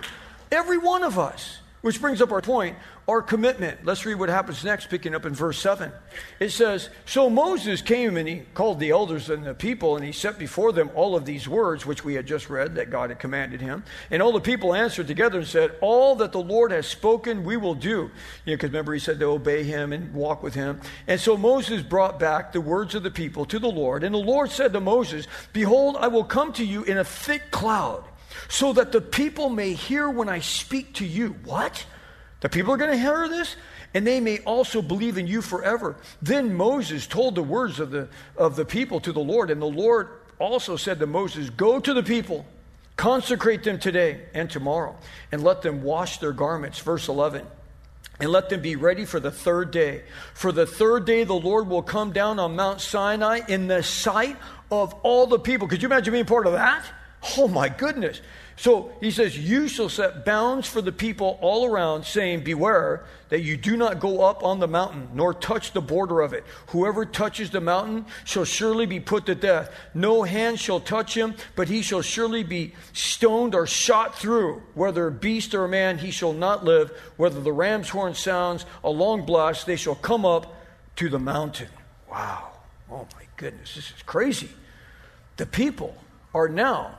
every 0.51 0.77
one 0.77 1.03
of 1.03 1.17
us. 1.17 1.55
Which 1.81 2.01
brings 2.01 2.21
up 2.21 2.33
our 2.33 2.41
point 2.41 2.75
our 3.09 3.23
commitment. 3.23 3.83
Let's 3.83 4.05
read 4.05 4.15
what 4.15 4.29
happens 4.29 4.63
next, 4.63 4.87
picking 4.87 5.15
up 5.15 5.25
in 5.25 5.33
verse 5.33 5.59
7. 5.59 5.91
It 6.39 6.51
says 6.51 6.89
So 7.05 7.27
Moses 7.27 7.81
came 7.81 8.17
and 8.17 8.29
he 8.29 8.43
called 8.53 8.79
the 8.79 8.91
elders 8.91 9.31
and 9.31 9.43
the 9.43 9.55
people, 9.55 9.95
and 9.95 10.05
he 10.05 10.11
set 10.11 10.37
before 10.37 10.71
them 10.71 10.91
all 10.93 11.15
of 11.15 11.25
these 11.25 11.49
words, 11.49 11.87
which 11.87 12.05
we 12.05 12.13
had 12.13 12.27
just 12.27 12.51
read 12.51 12.75
that 12.75 12.91
God 12.91 13.09
had 13.09 13.17
commanded 13.17 13.61
him. 13.61 13.83
And 14.11 14.21
all 14.21 14.31
the 14.31 14.39
people 14.39 14.75
answered 14.75 15.07
together 15.07 15.39
and 15.39 15.47
said, 15.47 15.71
All 15.81 16.15
that 16.17 16.31
the 16.31 16.41
Lord 16.41 16.71
has 16.71 16.85
spoken, 16.85 17.43
we 17.43 17.57
will 17.57 17.73
do. 17.73 17.89
You 17.89 17.99
know, 17.99 18.11
because 18.45 18.69
remember, 18.69 18.93
he 18.93 18.99
said 18.99 19.19
to 19.19 19.25
obey 19.25 19.63
him 19.63 19.91
and 19.91 20.13
walk 20.13 20.43
with 20.43 20.53
him. 20.53 20.79
And 21.07 21.19
so 21.19 21.35
Moses 21.35 21.81
brought 21.81 22.19
back 22.19 22.51
the 22.51 22.61
words 22.61 22.93
of 22.93 23.01
the 23.01 23.11
people 23.11 23.43
to 23.45 23.57
the 23.57 23.71
Lord. 23.71 24.03
And 24.03 24.13
the 24.13 24.19
Lord 24.19 24.51
said 24.51 24.71
to 24.73 24.79
Moses, 24.79 25.27
Behold, 25.51 25.97
I 25.99 26.09
will 26.09 26.23
come 26.23 26.53
to 26.53 26.65
you 26.65 26.83
in 26.83 26.99
a 26.99 27.03
thick 27.03 27.49
cloud 27.49 28.03
so 28.49 28.71
that 28.73 28.91
the 28.91 29.01
people 29.01 29.49
may 29.49 29.73
hear 29.73 30.07
when 30.09 30.29
I 30.29 30.41
speak 30.41 30.93
to 30.95 31.05
you. 31.05 31.29
What? 31.43 31.85
The 32.41 32.49
people 32.49 32.73
are 32.73 32.77
going 32.77 32.91
to 32.91 32.97
hear 32.97 33.27
this, 33.27 33.55
and 33.93 34.07
they 34.07 34.19
may 34.19 34.39
also 34.39 34.81
believe 34.81 35.17
in 35.17 35.27
you 35.27 35.41
forever. 35.41 35.97
Then 36.21 36.53
Moses 36.53 37.05
told 37.05 37.35
the 37.35 37.43
words 37.43 37.79
of 37.79 37.91
the, 37.91 38.07
of 38.37 38.55
the 38.55 38.65
people 38.65 38.99
to 39.01 39.11
the 39.11 39.19
Lord, 39.19 39.51
and 39.51 39.61
the 39.61 39.65
Lord 39.65 40.09
also 40.39 40.77
said 40.77 40.99
to 40.99 41.07
Moses, 41.07 41.49
Go 41.49 41.79
to 41.79 41.93
the 41.93 42.03
people, 42.03 42.45
consecrate 42.95 43.63
them 43.63 43.77
today 43.77 44.21
and 44.33 44.49
tomorrow, 44.49 44.95
and 45.31 45.43
let 45.43 45.61
them 45.61 45.83
wash 45.83 46.19
their 46.19 46.31
garments. 46.31 46.79
Verse 46.79 47.09
11. 47.09 47.45
And 48.21 48.31
let 48.31 48.49
them 48.49 48.61
be 48.61 48.75
ready 48.75 49.05
for 49.05 49.19
the 49.19 49.31
third 49.31 49.71
day. 49.71 50.03
For 50.33 50.51
the 50.51 50.65
third 50.65 51.05
day, 51.05 51.23
the 51.23 51.33
Lord 51.33 51.67
will 51.67 51.81
come 51.81 52.11
down 52.11 52.37
on 52.37 52.55
Mount 52.55 52.81
Sinai 52.81 53.41
in 53.47 53.67
the 53.67 53.81
sight 53.81 54.35
of 54.69 54.93
all 55.03 55.25
the 55.25 55.39
people. 55.39 55.67
Could 55.67 55.81
you 55.81 55.87
imagine 55.87 56.11
being 56.11 56.25
part 56.25 56.45
of 56.45 56.53
that? 56.53 56.85
Oh 57.37 57.47
my 57.47 57.69
goodness. 57.69 58.21
So 58.59 58.91
he 58.99 59.09
says, 59.09 59.37
You 59.37 59.69
shall 59.69 59.87
set 59.87 60.25
bounds 60.25 60.67
for 60.67 60.81
the 60.81 60.91
people 60.91 61.39
all 61.39 61.65
around, 61.65 62.03
saying, 62.03 62.43
Beware 62.43 63.05
that 63.29 63.39
you 63.39 63.55
do 63.55 63.77
not 63.77 64.01
go 64.01 64.21
up 64.21 64.43
on 64.43 64.59
the 64.59 64.67
mountain, 64.67 65.07
nor 65.13 65.33
touch 65.33 65.71
the 65.71 65.79
border 65.79 66.19
of 66.19 66.33
it. 66.33 66.43
Whoever 66.67 67.05
touches 67.05 67.51
the 67.51 67.61
mountain 67.61 68.05
shall 68.25 68.43
surely 68.43 68.85
be 68.85 68.99
put 68.99 69.27
to 69.27 69.35
death. 69.35 69.73
No 69.93 70.23
hand 70.23 70.59
shall 70.59 70.81
touch 70.81 71.15
him, 71.15 71.35
but 71.55 71.69
he 71.69 71.81
shall 71.81 72.01
surely 72.01 72.43
be 72.43 72.73
stoned 72.91 73.55
or 73.55 73.65
shot 73.65 74.19
through. 74.19 74.61
Whether 74.73 75.09
beast 75.09 75.55
or 75.55 75.65
man, 75.69 75.97
he 75.97 76.11
shall 76.11 76.33
not 76.33 76.65
live. 76.65 76.91
Whether 77.15 77.39
the 77.39 77.53
ram's 77.53 77.87
horn 77.87 78.13
sounds 78.13 78.65
a 78.83 78.89
long 78.89 79.25
blast, 79.25 79.67
they 79.67 79.77
shall 79.77 79.95
come 79.95 80.25
up 80.25 80.53
to 80.97 81.07
the 81.07 81.19
mountain. 81.19 81.69
Wow. 82.11 82.49
Oh 82.91 83.07
my 83.15 83.23
goodness, 83.37 83.75
this 83.75 83.85
is 83.95 84.03
crazy. 84.05 84.49
The 85.37 85.45
people 85.45 85.95
are 86.33 86.49
now 86.49 86.97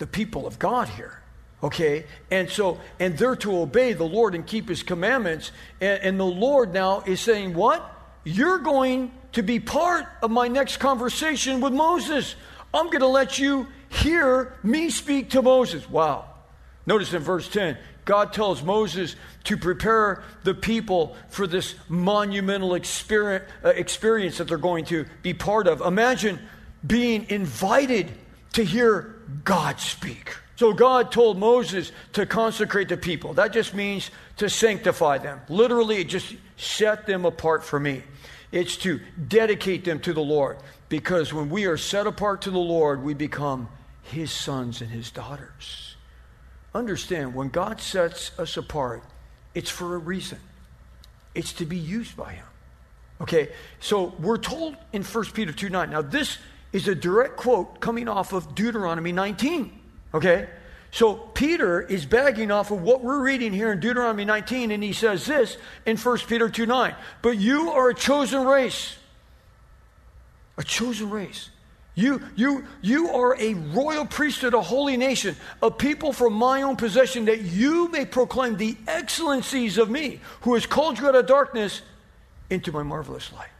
the 0.00 0.06
people 0.06 0.48
of 0.48 0.58
God 0.58 0.88
here. 0.88 1.20
Okay? 1.62 2.06
And 2.30 2.50
so, 2.50 2.80
and 2.98 3.16
they're 3.16 3.36
to 3.36 3.58
obey 3.58 3.92
the 3.92 4.04
Lord 4.04 4.34
and 4.34 4.44
keep 4.44 4.68
his 4.68 4.82
commandments. 4.82 5.52
And, 5.80 6.02
and 6.02 6.20
the 6.20 6.24
Lord 6.24 6.72
now 6.74 7.02
is 7.06 7.20
saying, 7.20 7.54
What? 7.54 7.98
You're 8.24 8.58
going 8.58 9.12
to 9.32 9.42
be 9.42 9.60
part 9.60 10.06
of 10.22 10.30
my 10.30 10.48
next 10.48 10.78
conversation 10.78 11.60
with 11.60 11.72
Moses. 11.72 12.34
I'm 12.74 12.86
going 12.86 13.00
to 13.00 13.06
let 13.06 13.38
you 13.38 13.66
hear 13.88 14.54
me 14.62 14.90
speak 14.90 15.30
to 15.30 15.42
Moses. 15.42 15.88
Wow. 15.88 16.26
Notice 16.86 17.12
in 17.12 17.22
verse 17.22 17.48
10, 17.48 17.78
God 18.04 18.32
tells 18.32 18.62
Moses 18.62 19.16
to 19.44 19.56
prepare 19.56 20.22
the 20.44 20.54
people 20.54 21.16
for 21.28 21.46
this 21.46 21.74
monumental 21.88 22.74
experience, 22.74 23.44
uh, 23.64 23.68
experience 23.68 24.38
that 24.38 24.48
they're 24.48 24.58
going 24.58 24.84
to 24.86 25.06
be 25.22 25.32
part 25.34 25.66
of. 25.66 25.80
Imagine 25.80 26.38
being 26.86 27.26
invited 27.28 28.10
to 28.52 28.64
hear 28.64 29.19
God 29.44 29.80
speak. 29.80 30.34
So 30.56 30.72
God 30.72 31.10
told 31.10 31.38
Moses 31.38 31.90
to 32.12 32.26
consecrate 32.26 32.88
the 32.88 32.96
people. 32.96 33.34
That 33.34 33.52
just 33.52 33.74
means 33.74 34.10
to 34.36 34.50
sanctify 34.50 35.18
them. 35.18 35.40
Literally, 35.48 35.96
it 35.96 36.04
just 36.04 36.34
set 36.56 37.06
them 37.06 37.24
apart 37.24 37.64
for 37.64 37.80
me. 37.80 38.02
It's 38.52 38.76
to 38.78 39.00
dedicate 39.28 39.84
them 39.84 40.00
to 40.00 40.12
the 40.12 40.20
Lord. 40.20 40.58
Because 40.88 41.32
when 41.32 41.48
we 41.48 41.66
are 41.66 41.76
set 41.76 42.06
apart 42.06 42.42
to 42.42 42.50
the 42.50 42.58
Lord, 42.58 43.02
we 43.02 43.14
become 43.14 43.68
his 44.02 44.30
sons 44.30 44.80
and 44.80 44.90
his 44.90 45.10
daughters. 45.10 45.96
Understand, 46.74 47.34
when 47.34 47.48
God 47.48 47.80
sets 47.80 48.38
us 48.38 48.56
apart, 48.56 49.02
it's 49.54 49.70
for 49.70 49.94
a 49.94 49.98
reason. 49.98 50.38
It's 51.34 51.52
to 51.54 51.64
be 51.64 51.78
used 51.78 52.16
by 52.16 52.32
him. 52.32 52.46
Okay, 53.20 53.50
so 53.80 54.14
we're 54.18 54.38
told 54.38 54.76
in 54.92 55.02
1 55.02 55.24
Peter 55.26 55.52
2 55.52 55.68
9. 55.68 55.90
Now, 55.90 56.02
this 56.02 56.38
is 56.72 56.88
a 56.88 56.94
direct 56.94 57.36
quote 57.36 57.80
coming 57.80 58.08
off 58.08 58.32
of 58.32 58.54
Deuteronomy 58.54 59.12
19. 59.12 59.78
Okay? 60.14 60.48
So 60.92 61.14
Peter 61.14 61.80
is 61.80 62.04
bagging 62.04 62.50
off 62.50 62.70
of 62.70 62.82
what 62.82 63.02
we're 63.02 63.22
reading 63.22 63.52
here 63.52 63.70
in 63.72 63.80
Deuteronomy 63.80 64.24
19, 64.24 64.70
and 64.70 64.82
he 64.82 64.92
says 64.92 65.24
this 65.24 65.56
in 65.86 65.96
1 65.96 66.18
Peter 66.26 66.48
2 66.48 66.66
9. 66.66 66.94
But 67.22 67.38
you 67.38 67.70
are 67.70 67.90
a 67.90 67.94
chosen 67.94 68.44
race. 68.44 68.96
A 70.58 70.64
chosen 70.64 71.10
race. 71.10 71.50
You, 71.94 72.22
you, 72.34 72.64
you 72.82 73.10
are 73.10 73.36
a 73.38 73.54
royal 73.54 74.06
priesthood, 74.06 74.54
a 74.54 74.60
holy 74.60 74.96
nation, 74.96 75.36
a 75.62 75.70
people 75.70 76.12
from 76.12 76.32
my 76.32 76.62
own 76.62 76.76
possession, 76.76 77.26
that 77.26 77.42
you 77.42 77.88
may 77.88 78.04
proclaim 78.04 78.56
the 78.56 78.76
excellencies 78.86 79.76
of 79.76 79.90
me, 79.90 80.20
who 80.42 80.54
has 80.54 80.66
called 80.66 80.98
you 80.98 81.08
out 81.08 81.14
of 81.14 81.26
darkness 81.26 81.82
into 82.48 82.72
my 82.72 82.82
marvelous 82.82 83.32
light. 83.32 83.50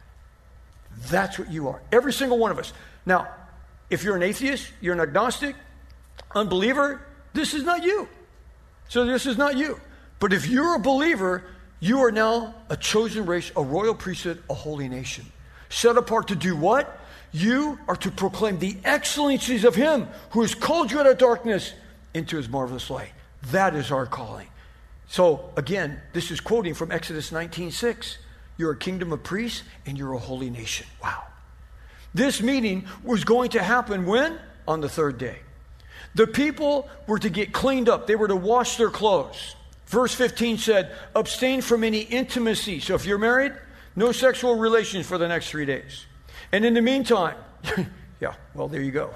That's 1.09 1.37
what 1.37 1.51
you 1.51 1.69
are. 1.69 1.81
Every 1.91 2.13
single 2.13 2.37
one 2.37 2.51
of 2.51 2.59
us. 2.59 2.73
Now, 3.05 3.27
if 3.89 4.03
you're 4.03 4.15
an 4.15 4.23
atheist, 4.23 4.71
you're 4.79 4.93
an 4.93 4.99
agnostic, 4.99 5.55
unbeliever, 6.33 7.01
this 7.33 7.53
is 7.53 7.63
not 7.63 7.83
you. 7.83 8.07
So 8.89 9.05
this 9.05 9.25
is 9.25 9.37
not 9.37 9.57
you. 9.57 9.79
But 10.19 10.33
if 10.33 10.47
you're 10.47 10.75
a 10.75 10.79
believer, 10.79 11.43
you 11.79 11.99
are 12.01 12.11
now 12.11 12.55
a 12.69 12.77
chosen 12.77 13.25
race, 13.25 13.51
a 13.55 13.63
royal 13.63 13.95
priesthood, 13.95 14.43
a 14.49 14.53
holy 14.53 14.87
nation. 14.87 15.25
Set 15.69 15.97
apart 15.97 16.27
to 16.27 16.35
do 16.35 16.55
what? 16.55 16.99
You 17.31 17.79
are 17.87 17.95
to 17.97 18.11
proclaim 18.11 18.59
the 18.59 18.77
excellencies 18.83 19.63
of 19.63 19.75
Him 19.75 20.07
who 20.31 20.41
has 20.41 20.53
called 20.53 20.91
you 20.91 20.99
out 20.99 21.07
of 21.07 21.17
darkness 21.17 21.73
into 22.13 22.37
His 22.37 22.49
marvelous 22.49 22.89
light. 22.89 23.11
That 23.51 23.75
is 23.75 23.91
our 23.91 24.05
calling. 24.05 24.47
So 25.07 25.49
again, 25.57 26.01
this 26.13 26.29
is 26.29 26.39
quoting 26.39 26.73
from 26.73 26.91
Exodus 26.91 27.31
19:6. 27.31 28.17
You're 28.57 28.71
a 28.71 28.77
kingdom 28.77 29.11
of 29.11 29.23
priests 29.23 29.63
and 29.85 29.97
you're 29.97 30.13
a 30.13 30.19
holy 30.19 30.49
nation. 30.49 30.85
Wow. 31.01 31.23
This 32.13 32.41
meeting 32.41 32.85
was 33.03 33.23
going 33.23 33.51
to 33.51 33.63
happen 33.63 34.05
when? 34.05 34.37
On 34.67 34.81
the 34.81 34.89
third 34.89 35.17
day. 35.17 35.39
The 36.13 36.27
people 36.27 36.89
were 37.07 37.19
to 37.19 37.29
get 37.29 37.53
cleaned 37.53 37.89
up. 37.89 38.07
They 38.07 38.15
were 38.15 38.27
to 38.27 38.35
wash 38.35 38.77
their 38.77 38.89
clothes. 38.89 39.55
Verse 39.87 40.13
15 40.13 40.57
said, 40.57 40.95
abstain 41.15 41.61
from 41.61 41.83
any 41.83 42.01
intimacy. 42.01 42.79
So 42.79 42.95
if 42.95 43.05
you're 43.05 43.17
married, 43.17 43.53
no 43.95 44.11
sexual 44.11 44.55
relations 44.55 45.05
for 45.05 45.17
the 45.17 45.27
next 45.27 45.49
three 45.49 45.65
days. 45.65 46.05
And 46.51 46.65
in 46.65 46.73
the 46.73 46.81
meantime, 46.81 47.35
yeah, 48.19 48.35
well, 48.53 48.67
there 48.67 48.81
you 48.81 48.91
go. 48.91 49.13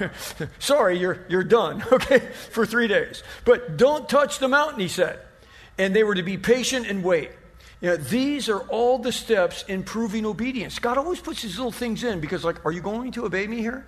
Sorry, 0.58 0.98
you're, 0.98 1.24
you're 1.28 1.44
done, 1.44 1.82
okay, 1.92 2.20
for 2.50 2.66
three 2.66 2.88
days. 2.88 3.22
But 3.44 3.76
don't 3.76 4.08
touch 4.08 4.38
the 4.38 4.48
mountain, 4.48 4.80
he 4.80 4.88
said. 4.88 5.20
And 5.78 5.94
they 5.94 6.04
were 6.04 6.14
to 6.14 6.22
be 6.22 6.38
patient 6.38 6.86
and 6.86 7.02
wait. 7.02 7.30
You 7.84 7.90
know, 7.90 7.96
these 7.98 8.48
are 8.48 8.60
all 8.60 8.96
the 8.96 9.12
steps 9.12 9.62
in 9.68 9.82
proving 9.82 10.24
obedience. 10.24 10.78
God 10.78 10.96
always 10.96 11.20
puts 11.20 11.42
these 11.42 11.58
little 11.58 11.70
things 11.70 12.02
in 12.02 12.18
because, 12.18 12.42
like, 12.42 12.64
are 12.64 12.72
you 12.72 12.80
going 12.80 13.12
to 13.12 13.26
obey 13.26 13.46
me 13.46 13.58
here? 13.58 13.86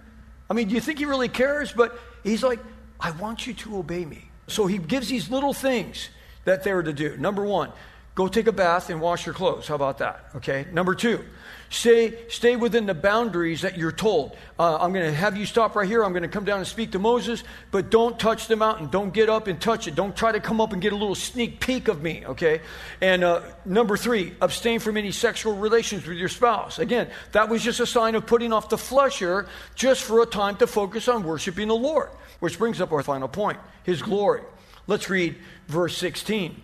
I 0.50 0.52
mean, 0.52 0.68
do 0.68 0.74
you 0.74 0.82
think 0.82 0.98
he 0.98 1.06
really 1.06 1.30
cares? 1.30 1.72
But 1.72 1.98
he's 2.22 2.42
like, 2.42 2.58
I 3.00 3.12
want 3.12 3.46
you 3.46 3.54
to 3.54 3.78
obey 3.78 4.04
me. 4.04 4.28
So 4.48 4.66
he 4.66 4.76
gives 4.76 5.08
these 5.08 5.30
little 5.30 5.54
things 5.54 6.10
that 6.44 6.62
they 6.62 6.74
were 6.74 6.82
to 6.82 6.92
do. 6.92 7.16
Number 7.16 7.42
one, 7.42 7.72
go 8.16 8.26
take 8.26 8.48
a 8.48 8.52
bath 8.52 8.90
and 8.90 9.00
wash 9.00 9.24
your 9.24 9.34
clothes. 9.34 9.68
How 9.68 9.76
about 9.76 9.98
that? 9.98 10.30
Okay. 10.34 10.66
Number 10.72 10.96
two, 10.96 11.24
Stay, 11.68 12.16
stay 12.28 12.54
within 12.54 12.86
the 12.86 12.94
boundaries 12.94 13.62
that 13.62 13.76
you're 13.76 13.92
told. 13.92 14.36
Uh, 14.58 14.76
I'm 14.76 14.92
going 14.92 15.04
to 15.04 15.12
have 15.12 15.36
you 15.36 15.46
stop 15.46 15.74
right 15.74 15.88
here. 15.88 16.04
I'm 16.04 16.12
going 16.12 16.22
to 16.22 16.28
come 16.28 16.44
down 16.44 16.58
and 16.58 16.66
speak 16.66 16.92
to 16.92 17.00
Moses, 17.00 17.42
but 17.72 17.90
don't 17.90 18.18
touch 18.18 18.46
the 18.46 18.54
mountain. 18.54 18.88
Don't 18.88 19.12
get 19.12 19.28
up 19.28 19.48
and 19.48 19.60
touch 19.60 19.88
it. 19.88 19.96
Don't 19.96 20.14
try 20.14 20.30
to 20.30 20.38
come 20.38 20.60
up 20.60 20.72
and 20.72 20.80
get 20.80 20.92
a 20.92 20.96
little 20.96 21.16
sneak 21.16 21.58
peek 21.58 21.88
of 21.88 22.02
me, 22.02 22.24
okay? 22.24 22.60
And 23.00 23.24
uh, 23.24 23.42
number 23.64 23.96
three, 23.96 24.34
abstain 24.40 24.78
from 24.78 24.96
any 24.96 25.10
sexual 25.10 25.56
relations 25.56 26.06
with 26.06 26.16
your 26.16 26.28
spouse. 26.28 26.78
Again, 26.78 27.10
that 27.32 27.48
was 27.48 27.64
just 27.64 27.80
a 27.80 27.86
sign 27.86 28.14
of 28.14 28.26
putting 28.26 28.52
off 28.52 28.68
the 28.68 28.78
flesher 28.78 29.48
just 29.74 30.02
for 30.02 30.22
a 30.22 30.26
time 30.26 30.56
to 30.58 30.68
focus 30.68 31.08
on 31.08 31.24
worshiping 31.24 31.66
the 31.66 31.74
Lord, 31.74 32.10
which 32.38 32.58
brings 32.58 32.80
up 32.80 32.92
our 32.92 33.02
final 33.02 33.28
point 33.28 33.58
His 33.82 34.02
glory. 34.02 34.42
Let's 34.86 35.10
read 35.10 35.36
verse 35.66 35.98
16. 35.98 36.62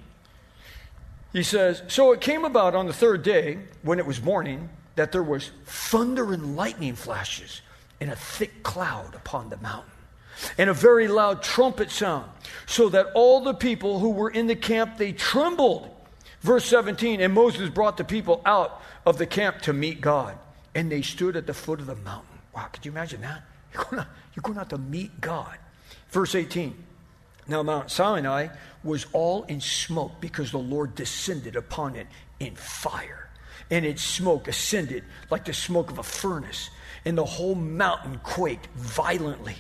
He 1.33 1.43
says, 1.43 1.83
So 1.89 2.13
it 2.13 2.21
came 2.21 2.45
about 2.45 2.75
on 2.75 2.87
the 2.87 2.93
third 2.93 3.23
day, 3.23 3.59
when 3.83 3.99
it 3.99 4.07
was 4.07 4.23
morning, 4.23 4.69
that 4.97 5.13
there 5.13 5.23
was 5.23 5.51
thunder 5.65 6.33
and 6.33 6.57
lightning 6.57 6.95
flashes 6.95 7.63
and 8.01 8.11
a 8.11 8.17
thick 8.17 8.63
cloud 8.63 9.15
upon 9.15 9.49
the 9.49 9.57
mountain 9.59 9.91
and 10.59 10.69
a 10.69 10.75
very 10.75 11.09
loud 11.09 11.43
trumpet 11.43 11.91
sound 11.91 12.29
so 12.67 12.89
that 12.89 13.07
all 13.15 13.41
the 13.41 13.55
people 13.55 13.99
who 13.99 14.11
were 14.11 14.31
in 14.31 14.47
the 14.47 14.57
camp 14.57 14.97
they 14.99 15.13
trembled. 15.13 15.89
Verse 16.41 16.65
17 16.65 17.21
and 17.21 17.33
moses 17.33 17.69
brought 17.69 17.97
the 17.97 18.05
people 18.05 18.43
out 18.45 18.83
of 19.07 19.19
the 19.19 19.27
camp 19.27 19.63
to 19.63 19.73
meet 19.73 20.01
god 20.01 20.37
and 20.75 20.91
they 20.91 21.03
stood 21.03 21.37
at 21.37 21.47
the 21.47 21.55
foot 21.55 21.81
of 21.81 21.87
the 21.87 21.95
mountain. 21.97 22.39
Wow 22.55 22.67
could 22.73 22.85
you 22.85 22.91
imagine 22.91 23.21
that? 23.21 23.43
You're 23.73 23.85
going, 23.85 24.01
out, 24.01 24.07
you're 24.35 24.43
going 24.43 24.59
out 24.59 24.69
to 24.71 24.79
meet 24.79 25.19
god. 25.21 25.57
Verse 26.11 26.35
18 26.35 26.75
now 27.49 27.63
mount 27.63 27.91
sinai 27.91 28.49
was 28.85 29.07
all 29.13 29.43
in 29.45 29.61
smoke 29.61 30.21
because 30.21 30.51
the 30.51 30.59
lord 30.59 30.95
descended 30.95 31.57
upon 31.57 31.97
it 31.97 32.07
in 32.41 32.55
fire 32.55 33.23
and 33.73 33.87
its 33.87 34.05
smoke 34.05 34.49
ascended 34.49 35.03
like 35.31 35.47
the 35.47 35.55
smoke 35.55 35.91
of 35.91 35.99
a 35.99 36.03
furnace, 36.03 36.69
and 37.07 37.17
the 37.17 37.25
whole 37.25 37.55
mountain 37.55 38.21
quaked 38.23 38.67
violently. 38.77 39.57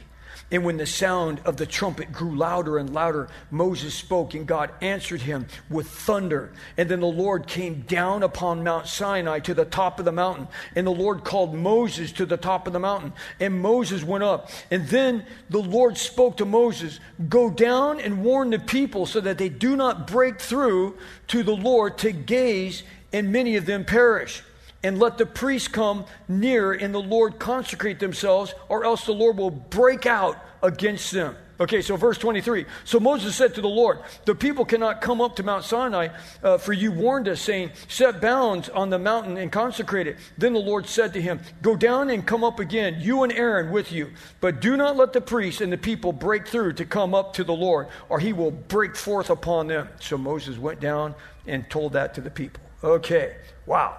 And 0.53 0.65
when 0.65 0.77
the 0.77 0.87
sound 0.87 1.41
of 1.47 1.57
the 1.57 1.65
trumpet 1.65 2.13
grew 2.13 2.37
louder 2.37 2.77
and 2.77 2.93
louder, 2.93 3.29
Moses 3.51 3.95
spoke, 3.95 4.35
and 4.35 4.47
God 4.47 4.71
answered 4.83 5.23
him 5.23 5.47
with 5.71 5.89
thunder. 5.89 6.53
And 6.77 6.91
then 6.91 7.01
the 7.01 7.07
Lord 7.07 7.47
came 7.47 7.81
down 7.81 8.23
upon 8.23 8.63
Mount 8.63 8.87
Sinai 8.87 9.39
to 9.41 9.55
the 9.55 9.65
top 9.65 9.99
of 9.99 10.05
the 10.05 10.13
mountain. 10.13 10.47
And 10.77 10.87
the 10.87 10.91
Lord 10.91 11.25
called 11.25 11.55
Moses 11.55 12.13
to 12.13 12.27
the 12.27 12.37
top 12.37 12.67
of 12.67 12.75
the 12.75 12.79
mountain. 12.79 13.15
And 13.41 13.63
Moses 13.63 14.05
went 14.05 14.25
up. 14.25 14.51
And 14.71 14.87
then 14.89 15.25
the 15.49 15.63
Lord 15.63 15.97
spoke 15.97 16.37
to 16.37 16.45
Moses 16.45 17.01
Go 17.31 17.49
down 17.49 17.99
and 17.99 18.23
warn 18.23 18.51
the 18.51 18.59
people 18.59 19.07
so 19.07 19.21
that 19.21 19.39
they 19.39 19.49
do 19.49 19.75
not 19.75 20.07
break 20.07 20.39
through 20.39 20.99
to 21.29 21.43
the 21.43 21.57
Lord 21.57 21.97
to 21.99 22.13
gaze 22.13 22.83
and 23.11 23.33
many 23.33 23.57
of 23.57 23.65
them 23.65 23.87
perish. 23.87 24.43
And 24.83 24.99
let 24.99 25.19
the 25.19 25.27
priests 25.27 25.69
come 25.69 26.07
near 26.29 26.73
and 26.73 26.95
the 26.95 27.01
Lord 27.01 27.39
consecrate 27.39 28.01
themselves, 28.01 28.55
or 28.69 28.85
else 28.85 29.07
the 29.07 29.13
Lord 29.13 29.39
will 29.39 29.51
break 29.51 30.07
out 30.07 30.37
against 30.63 31.13
them. 31.13 31.37
Okay, 31.63 31.81
so 31.81 31.97
verse 31.97 32.19
23. 32.19 32.67
So 32.83 32.99
Moses 32.99 33.37
said 33.37 33.55
to 33.55 33.61
the 33.61 33.69
Lord, 33.69 34.01
The 34.25 34.35
people 34.35 34.65
cannot 34.65 35.01
come 35.01 35.21
up 35.21 35.37
to 35.37 35.45
Mount 35.45 35.63
Sinai, 35.63 36.09
uh, 36.43 36.59
for 36.59 36.73
you 36.73 36.91
warned 36.91 37.29
us, 37.29 37.41
saying, 37.41 37.71
Set 37.87 38.21
bounds 38.21 38.69
on 38.69 38.91
the 38.91 38.99
mountain 38.99 39.37
and 39.37 39.53
consecrate 39.53 40.09
it. 40.09 40.17
Then 40.37 40.55
the 40.55 40.59
Lord 40.59 40.89
said 40.89 41.13
to 41.13 41.23
him, 41.23 41.41
Go 41.63 41.77
down 41.77 42.11
and 42.11 42.27
come 42.27 42.43
up 42.43 42.59
again, 42.59 42.97
you 43.01 43.23
and 43.23 43.33
Aaron 43.33 43.71
with 43.71 43.93
you. 43.93 44.11
But 44.41 44.61
do 44.61 44.77
not 44.77 44.97
let 44.97 45.13
the 45.13 45.21
priests 45.21 45.61
and 45.61 45.73
the 45.73 45.79
people 45.79 46.13
break 46.13 46.49
through 46.49 46.73
to 46.75 46.85
come 46.85 47.15
up 47.15 47.35
to 47.35 47.45
the 47.45 47.55
Lord, 47.55 47.87
or 48.09 48.19
he 48.19 48.33
will 48.33 48.51
break 48.51 48.97
forth 48.97 49.31
upon 49.31 49.69
them. 49.69 49.89
So 50.01 50.19
Moses 50.19 50.59
went 50.59 50.81
down 50.81 51.15
and 51.47 51.71
told 51.71 51.93
that 51.93 52.13
to 52.15 52.21
the 52.21 52.31
people. 52.31 52.63
Okay, 52.83 53.37
wow. 53.67 53.97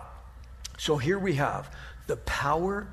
So 0.84 0.98
here 0.98 1.18
we 1.18 1.36
have 1.36 1.74
the 2.08 2.18
power 2.18 2.90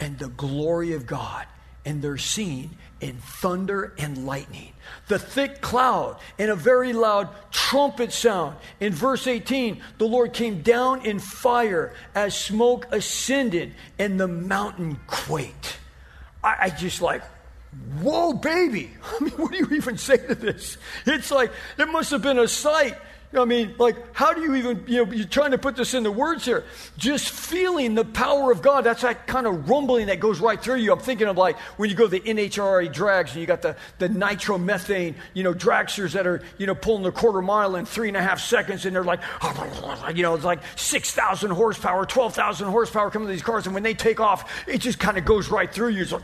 and 0.00 0.18
the 0.18 0.26
glory 0.26 0.94
of 0.94 1.06
God, 1.06 1.46
and 1.84 2.02
they're 2.02 2.18
seen 2.18 2.70
in 3.00 3.14
thunder 3.14 3.94
and 3.96 4.26
lightning. 4.26 4.72
The 5.06 5.20
thick 5.20 5.60
cloud 5.60 6.18
and 6.36 6.50
a 6.50 6.56
very 6.56 6.92
loud 6.92 7.28
trumpet 7.52 8.12
sound. 8.12 8.56
In 8.80 8.92
verse 8.92 9.28
18, 9.28 9.80
the 9.98 10.04
Lord 10.04 10.32
came 10.32 10.62
down 10.62 11.06
in 11.06 11.20
fire 11.20 11.94
as 12.12 12.36
smoke 12.36 12.88
ascended, 12.90 13.72
and 14.00 14.18
the 14.18 14.26
mountain 14.26 14.98
quaked. 15.06 15.78
I, 16.42 16.56
I 16.58 16.70
just 16.70 17.00
like, 17.00 17.22
whoa, 18.00 18.32
baby. 18.32 18.90
I 19.20 19.22
mean, 19.22 19.34
what 19.34 19.52
do 19.52 19.58
you 19.58 19.68
even 19.76 19.96
say 19.96 20.16
to 20.16 20.34
this? 20.34 20.76
It's 21.06 21.30
like, 21.30 21.52
it 21.78 21.86
must 21.86 22.10
have 22.10 22.22
been 22.22 22.40
a 22.40 22.48
sight 22.48 22.96
I 23.34 23.46
mean, 23.46 23.74
like, 23.78 24.14
how 24.14 24.34
do 24.34 24.42
you 24.42 24.54
even, 24.56 24.84
you 24.86 25.04
know, 25.04 25.12
you're 25.12 25.26
trying 25.26 25.52
to 25.52 25.58
put 25.58 25.74
this 25.74 25.94
into 25.94 26.10
words 26.10 26.44
here. 26.44 26.64
Just 26.98 27.30
feeling 27.30 27.94
the 27.94 28.04
power 28.04 28.52
of 28.52 28.60
God, 28.60 28.84
that's 28.84 29.02
that 29.02 29.26
kind 29.26 29.46
of 29.46 29.70
rumbling 29.70 30.06
that 30.06 30.20
goes 30.20 30.38
right 30.38 30.60
through 30.60 30.76
you. 30.76 30.92
I'm 30.92 30.98
thinking 30.98 31.28
of 31.28 31.38
like 31.38 31.58
when 31.78 31.88
you 31.88 31.96
go 31.96 32.04
to 32.04 32.10
the 32.10 32.20
NHRA 32.20 32.92
drags 32.92 33.32
and 33.32 33.40
you 33.40 33.46
got 33.46 33.62
the, 33.62 33.76
the 33.98 34.08
nitromethane, 34.08 35.14
you 35.32 35.44
know, 35.44 35.54
dragsters 35.54 36.12
that 36.12 36.26
are, 36.26 36.42
you 36.58 36.66
know, 36.66 36.74
pulling 36.74 37.04
the 37.04 37.12
quarter 37.12 37.40
mile 37.40 37.76
in 37.76 37.86
three 37.86 38.08
and 38.08 38.16
a 38.18 38.22
half 38.22 38.38
seconds 38.38 38.84
and 38.84 38.94
they're 38.94 39.02
like, 39.02 39.20
you 40.14 40.22
know, 40.22 40.34
it's 40.34 40.44
like 40.44 40.60
6,000 40.76 41.50
horsepower, 41.52 42.04
12,000 42.04 42.68
horsepower 42.68 43.10
coming 43.10 43.28
to 43.28 43.32
these 43.32 43.42
cars. 43.42 43.64
And 43.64 43.72
when 43.72 43.82
they 43.82 43.94
take 43.94 44.20
off, 44.20 44.52
it 44.68 44.78
just 44.78 44.98
kind 44.98 45.16
of 45.16 45.24
goes 45.24 45.50
right 45.50 45.72
through 45.72 45.88
you. 45.88 46.04
Like, 46.04 46.22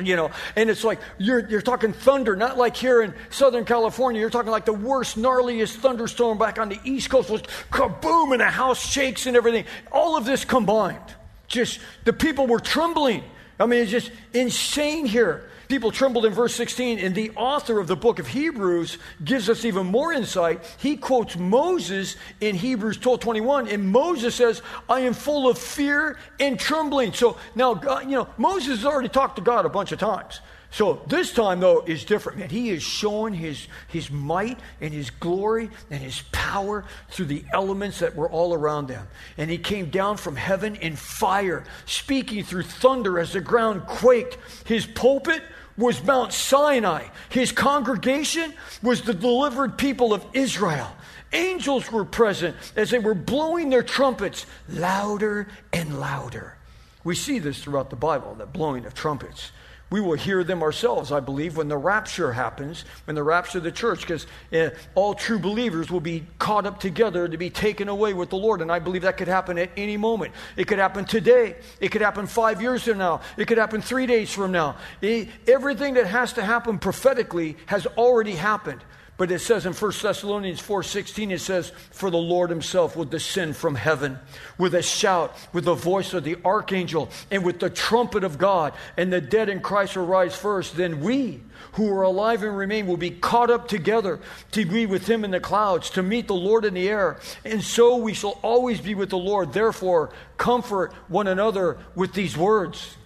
you 0.06 0.16
know, 0.16 0.30
and 0.56 0.68
it's 0.68 0.84
like 0.84 1.00
you're, 1.16 1.48
you're 1.48 1.62
talking 1.62 1.94
thunder, 1.94 2.36
not 2.36 2.58
like 2.58 2.76
here 2.76 3.00
in 3.00 3.14
Southern 3.30 3.64
California. 3.64 4.20
You're 4.20 4.28
talking 4.28 4.50
like 4.50 4.66
the 4.66 4.74
worst, 4.74 5.16
gnarliest 5.16 5.76
thunderstorm 5.76 6.36
by 6.36 6.49
back 6.50 6.58
on 6.58 6.68
the 6.68 6.80
East 6.82 7.10
Coast 7.10 7.30
was 7.30 7.42
kaboom, 7.70 8.32
and 8.32 8.40
the 8.40 8.46
house 8.46 8.84
shakes 8.84 9.26
and 9.26 9.36
everything. 9.36 9.64
All 9.92 10.16
of 10.16 10.24
this 10.24 10.44
combined, 10.44 10.98
just 11.46 11.78
the 12.04 12.12
people 12.12 12.48
were 12.48 12.58
trembling. 12.58 13.22
I 13.60 13.66
mean, 13.66 13.82
it's 13.82 13.90
just 13.92 14.10
insane 14.34 15.06
here. 15.06 15.48
People 15.68 15.92
trembled 15.92 16.26
in 16.26 16.32
verse 16.32 16.52
16, 16.56 16.98
and 16.98 17.14
the 17.14 17.30
author 17.36 17.78
of 17.78 17.86
the 17.86 17.94
book 17.94 18.18
of 18.18 18.26
Hebrews 18.26 18.98
gives 19.24 19.48
us 19.48 19.64
even 19.64 19.86
more 19.86 20.12
insight. 20.12 20.64
He 20.78 20.96
quotes 20.96 21.36
Moses 21.36 22.16
in 22.40 22.56
Hebrews 22.56 22.96
12 22.96 23.20
21, 23.20 23.68
and 23.68 23.88
Moses 23.88 24.34
says, 24.34 24.60
I 24.88 25.00
am 25.00 25.14
full 25.14 25.48
of 25.48 25.56
fear 25.56 26.18
and 26.40 26.58
trembling. 26.58 27.12
So 27.12 27.36
now, 27.54 27.74
God, 27.74 28.06
you 28.06 28.16
know, 28.16 28.28
Moses 28.36 28.78
has 28.78 28.84
already 28.84 29.08
talked 29.08 29.36
to 29.36 29.42
God 29.42 29.66
a 29.66 29.68
bunch 29.68 29.92
of 29.92 30.00
times. 30.00 30.40
So 30.72 31.02
this 31.08 31.32
time, 31.32 31.58
though, 31.58 31.82
is 31.84 32.04
different, 32.04 32.38
man. 32.38 32.48
He 32.48 32.70
is 32.70 32.82
showing 32.82 33.34
his, 33.34 33.66
his 33.88 34.10
might 34.10 34.58
and 34.80 34.94
his 34.94 35.10
glory 35.10 35.68
and 35.90 36.00
his 36.00 36.22
power 36.30 36.84
through 37.10 37.26
the 37.26 37.44
elements 37.52 37.98
that 37.98 38.14
were 38.14 38.30
all 38.30 38.54
around 38.54 38.86
them. 38.86 39.08
And 39.36 39.50
he 39.50 39.58
came 39.58 39.90
down 39.90 40.16
from 40.16 40.36
heaven 40.36 40.76
in 40.76 40.94
fire, 40.94 41.64
speaking 41.86 42.44
through 42.44 42.62
thunder 42.62 43.18
as 43.18 43.32
the 43.32 43.40
ground 43.40 43.86
quaked. 43.86 44.38
His 44.64 44.86
pulpit 44.86 45.42
was 45.76 46.02
Mount 46.04 46.32
Sinai. 46.32 47.08
His 47.30 47.50
congregation 47.50 48.54
was 48.80 49.02
the 49.02 49.14
delivered 49.14 49.76
people 49.76 50.14
of 50.14 50.24
Israel. 50.34 50.92
Angels 51.32 51.90
were 51.90 52.04
present 52.04 52.56
as 52.76 52.90
they 52.90 52.98
were 53.00 53.14
blowing 53.14 53.70
their 53.70 53.82
trumpets 53.82 54.46
louder 54.68 55.48
and 55.72 55.98
louder. 55.98 56.56
We 57.02 57.16
see 57.16 57.38
this 57.40 57.62
throughout 57.62 57.90
the 57.90 57.96
Bible, 57.96 58.34
the 58.34 58.46
blowing 58.46 58.84
of 58.84 58.94
trumpets 58.94 59.50
we 59.90 60.00
will 60.00 60.14
hear 60.14 60.44
them 60.44 60.62
ourselves, 60.62 61.10
I 61.10 61.18
believe, 61.18 61.56
when 61.56 61.66
the 61.66 61.76
rapture 61.76 62.32
happens, 62.32 62.84
when 63.06 63.16
the 63.16 63.24
rapture 63.24 63.58
of 63.58 63.64
the 63.64 63.72
church, 63.72 64.02
because 64.02 64.24
uh, 64.52 64.56
eh, 64.56 64.70
all 64.94 65.14
true 65.14 65.38
believers 65.38 65.90
will 65.90 66.00
be 66.00 66.24
caught 66.38 66.64
up 66.64 66.78
together 66.78 67.26
to 67.26 67.36
be 67.36 67.50
taken 67.50 67.88
away 67.88 68.14
with 68.14 68.30
the 68.30 68.36
Lord. 68.36 68.62
And 68.62 68.70
I 68.70 68.78
believe 68.78 69.02
that 69.02 69.16
could 69.16 69.26
happen 69.28 69.58
at 69.58 69.70
any 69.76 69.96
moment. 69.96 70.32
It 70.56 70.68
could 70.68 70.78
happen 70.78 71.04
today. 71.04 71.56
It 71.80 71.90
could 71.90 72.02
happen 72.02 72.26
five 72.26 72.62
years 72.62 72.84
from 72.84 72.98
now. 72.98 73.20
It 73.36 73.46
could 73.46 73.58
happen 73.58 73.82
three 73.82 74.06
days 74.06 74.30
from 74.32 74.52
now. 74.52 74.76
It, 75.00 75.28
everything 75.48 75.94
that 75.94 76.06
has 76.06 76.34
to 76.34 76.44
happen 76.44 76.78
prophetically 76.78 77.56
has 77.66 77.86
already 77.86 78.36
happened. 78.36 78.82
But 79.20 79.30
it 79.30 79.40
says 79.40 79.66
in 79.66 79.74
1 79.74 79.92
Thessalonians 80.00 80.62
4:16 80.62 81.30
it 81.30 81.40
says 81.40 81.72
for 81.90 82.10
the 82.10 82.16
Lord 82.16 82.48
himself 82.48 82.96
will 82.96 83.04
descend 83.04 83.54
from 83.54 83.74
heaven 83.74 84.18
with 84.56 84.74
a 84.74 84.80
shout 84.80 85.36
with 85.52 85.66
the 85.66 85.74
voice 85.74 86.14
of 86.14 86.24
the 86.24 86.38
archangel 86.42 87.10
and 87.30 87.44
with 87.44 87.60
the 87.60 87.68
trumpet 87.68 88.24
of 88.24 88.38
God 88.38 88.72
and 88.96 89.12
the 89.12 89.20
dead 89.20 89.50
in 89.50 89.60
Christ 89.60 89.94
will 89.94 90.06
rise 90.06 90.34
first. 90.34 90.74
Then 90.74 91.02
we 91.02 91.42
who 91.72 91.92
are 91.92 92.00
alive 92.00 92.42
and 92.42 92.56
remain 92.56 92.86
will 92.86 92.96
be 92.96 93.10
caught 93.10 93.50
up 93.50 93.68
together 93.68 94.20
to 94.52 94.64
be 94.64 94.86
with 94.86 95.06
him 95.06 95.22
in 95.22 95.32
the 95.32 95.38
clouds 95.38 95.90
to 95.90 96.02
meet 96.02 96.26
the 96.26 96.34
Lord 96.34 96.64
in 96.64 96.72
the 96.72 96.88
air. 96.88 97.20
And 97.44 97.62
so 97.62 97.96
we 97.96 98.14
shall 98.14 98.38
always 98.40 98.80
be 98.80 98.94
with 98.94 99.10
the 99.10 99.18
Lord. 99.18 99.52
Therefore 99.52 100.14
comfort 100.38 100.94
one 101.08 101.26
another 101.26 101.76
with 101.94 102.14
these 102.14 102.38
words. 102.38 102.96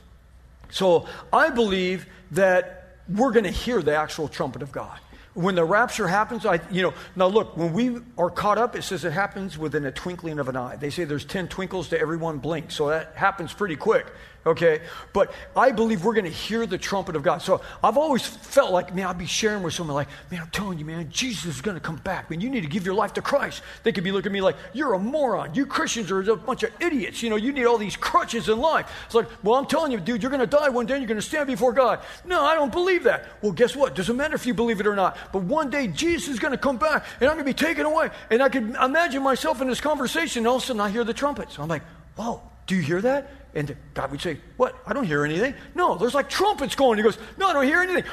So 0.70 1.08
I 1.32 1.50
believe 1.50 2.06
that 2.30 2.98
we're 3.08 3.32
going 3.32 3.42
to 3.42 3.50
hear 3.50 3.82
the 3.82 3.96
actual 3.96 4.28
trumpet 4.28 4.62
of 4.62 4.70
God 4.70 5.00
when 5.34 5.54
the 5.54 5.64
rapture 5.64 6.06
happens, 6.06 6.46
I, 6.46 6.60
you 6.70 6.82
know, 6.82 6.94
now 7.16 7.26
look, 7.26 7.56
when 7.56 7.72
we 7.72 7.98
are 8.16 8.30
caught 8.30 8.58
up, 8.58 8.76
it 8.76 8.82
says 8.82 9.04
it 9.04 9.12
happens 9.12 9.58
within 9.58 9.84
a 9.84 9.90
twinkling 9.90 10.38
of 10.38 10.48
an 10.48 10.56
eye. 10.56 10.76
They 10.76 10.90
say 10.90 11.04
there's 11.04 11.24
10 11.24 11.48
twinkles 11.48 11.88
to 11.88 12.00
every 12.00 12.16
one 12.16 12.38
blink, 12.38 12.70
so 12.70 12.88
that 12.88 13.14
happens 13.16 13.52
pretty 13.52 13.76
quick 13.76 14.06
okay? 14.46 14.80
But 15.12 15.32
I 15.56 15.72
believe 15.72 16.04
we're 16.04 16.14
going 16.14 16.24
to 16.24 16.30
hear 16.30 16.66
the 16.66 16.78
trumpet 16.78 17.16
of 17.16 17.22
God. 17.22 17.42
So 17.42 17.60
I've 17.82 17.96
always 17.96 18.26
felt 18.26 18.72
like, 18.72 18.94
man, 18.94 19.06
I'll 19.06 19.14
be 19.14 19.26
sharing 19.26 19.62
with 19.62 19.74
someone 19.74 19.94
like, 19.94 20.08
man, 20.30 20.42
I'm 20.42 20.50
telling 20.50 20.78
you, 20.78 20.84
man, 20.84 21.08
Jesus 21.10 21.56
is 21.56 21.60
going 21.60 21.76
to 21.76 21.80
come 21.80 21.96
back. 21.96 22.30
Man, 22.30 22.40
you 22.40 22.50
need 22.50 22.62
to 22.62 22.68
give 22.68 22.84
your 22.86 22.94
life 22.94 23.14
to 23.14 23.22
Christ. 23.22 23.62
They 23.82 23.92
could 23.92 24.04
be 24.04 24.12
looking 24.12 24.30
at 24.30 24.32
me 24.32 24.40
like, 24.40 24.56
you're 24.72 24.94
a 24.94 24.98
moron. 24.98 25.54
You 25.54 25.66
Christians 25.66 26.10
are 26.10 26.20
a 26.20 26.36
bunch 26.36 26.62
of 26.62 26.70
idiots. 26.80 27.22
You 27.22 27.30
know, 27.30 27.36
you 27.36 27.52
need 27.52 27.64
all 27.64 27.78
these 27.78 27.96
crutches 27.96 28.48
in 28.48 28.58
life. 28.58 28.90
It's 29.06 29.14
like, 29.14 29.28
well, 29.42 29.56
I'm 29.56 29.66
telling 29.66 29.92
you, 29.92 30.00
dude, 30.00 30.22
you're 30.22 30.30
going 30.30 30.40
to 30.40 30.46
die 30.46 30.68
one 30.68 30.86
day 30.86 30.94
and 30.94 31.02
you're 31.02 31.08
going 31.08 31.20
to 31.20 31.26
stand 31.26 31.46
before 31.46 31.72
God. 31.72 32.00
No, 32.24 32.42
I 32.42 32.54
don't 32.54 32.72
believe 32.72 33.04
that. 33.04 33.26
Well, 33.42 33.52
guess 33.52 33.74
what? 33.74 33.94
Doesn't 33.94 34.16
matter 34.16 34.34
if 34.34 34.46
you 34.46 34.54
believe 34.54 34.80
it 34.80 34.86
or 34.86 34.96
not. 34.96 35.16
But 35.32 35.42
one 35.42 35.70
day 35.70 35.86
Jesus 35.86 36.28
is 36.28 36.38
going 36.38 36.52
to 36.52 36.58
come 36.58 36.76
back 36.76 37.04
and 37.20 37.28
I'm 37.28 37.36
going 37.36 37.46
to 37.46 37.52
be 37.52 37.54
taken 37.54 37.86
away. 37.86 38.10
And 38.30 38.42
I 38.42 38.48
could 38.48 38.74
imagine 38.74 39.22
myself 39.22 39.60
in 39.60 39.68
this 39.68 39.80
conversation. 39.80 40.40
And 40.40 40.48
all 40.48 40.56
of 40.56 40.62
a 40.62 40.66
sudden 40.66 40.80
I 40.80 40.90
hear 40.90 41.04
the 41.04 41.14
trumpets. 41.14 41.58
I'm 41.58 41.68
like, 41.68 41.82
whoa, 42.16 42.42
do 42.66 42.74
you 42.74 42.82
hear 42.82 43.00
that? 43.02 43.30
And 43.54 43.76
God 43.94 44.10
would 44.10 44.20
say, 44.20 44.38
What? 44.56 44.76
I 44.86 44.92
don't 44.92 45.04
hear 45.04 45.24
anything. 45.24 45.54
No, 45.74 45.96
there's 45.96 46.14
like 46.14 46.28
trumpets 46.28 46.74
going. 46.74 46.98
He 46.98 47.02
goes, 47.04 47.18
No, 47.36 47.48
I 47.48 47.52
don't 47.52 47.64
hear 47.64 47.80
anything. 47.80 48.04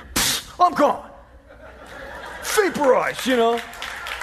I'm 0.60 0.74
gone. 0.74 1.10
Vaporized, 2.44 3.26
you 3.26 3.38
know. 3.38 3.60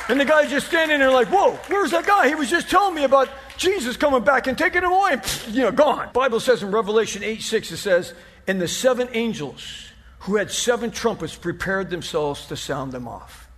And 0.08 0.18
the 0.18 0.24
guy's 0.24 0.50
just 0.50 0.66
standing 0.68 1.00
there 1.00 1.10
like, 1.10 1.28
Whoa, 1.28 1.52
where's 1.68 1.90
that 1.90 2.06
guy? 2.06 2.28
He 2.28 2.34
was 2.34 2.48
just 2.48 2.70
telling 2.70 2.94
me 2.94 3.04
about 3.04 3.28
Jesus 3.56 3.96
coming 3.96 4.22
back 4.22 4.46
and 4.46 4.56
taking 4.56 4.82
him 4.82 4.92
away. 4.92 5.16
Pfft, 5.16 5.52
you 5.52 5.62
know, 5.62 5.72
gone. 5.72 6.10
Bible 6.12 6.40
says 6.40 6.62
in 6.62 6.70
Revelation 6.70 7.22
8 7.24 7.42
6, 7.42 7.72
it 7.72 7.76
says, 7.78 8.14
And 8.46 8.60
the 8.60 8.68
seven 8.68 9.08
angels 9.12 9.88
who 10.20 10.36
had 10.36 10.50
seven 10.50 10.90
trumpets 10.90 11.34
prepared 11.34 11.90
themselves 11.90 12.46
to 12.46 12.56
sound 12.56 12.92
them 12.92 13.08
off. 13.08 13.48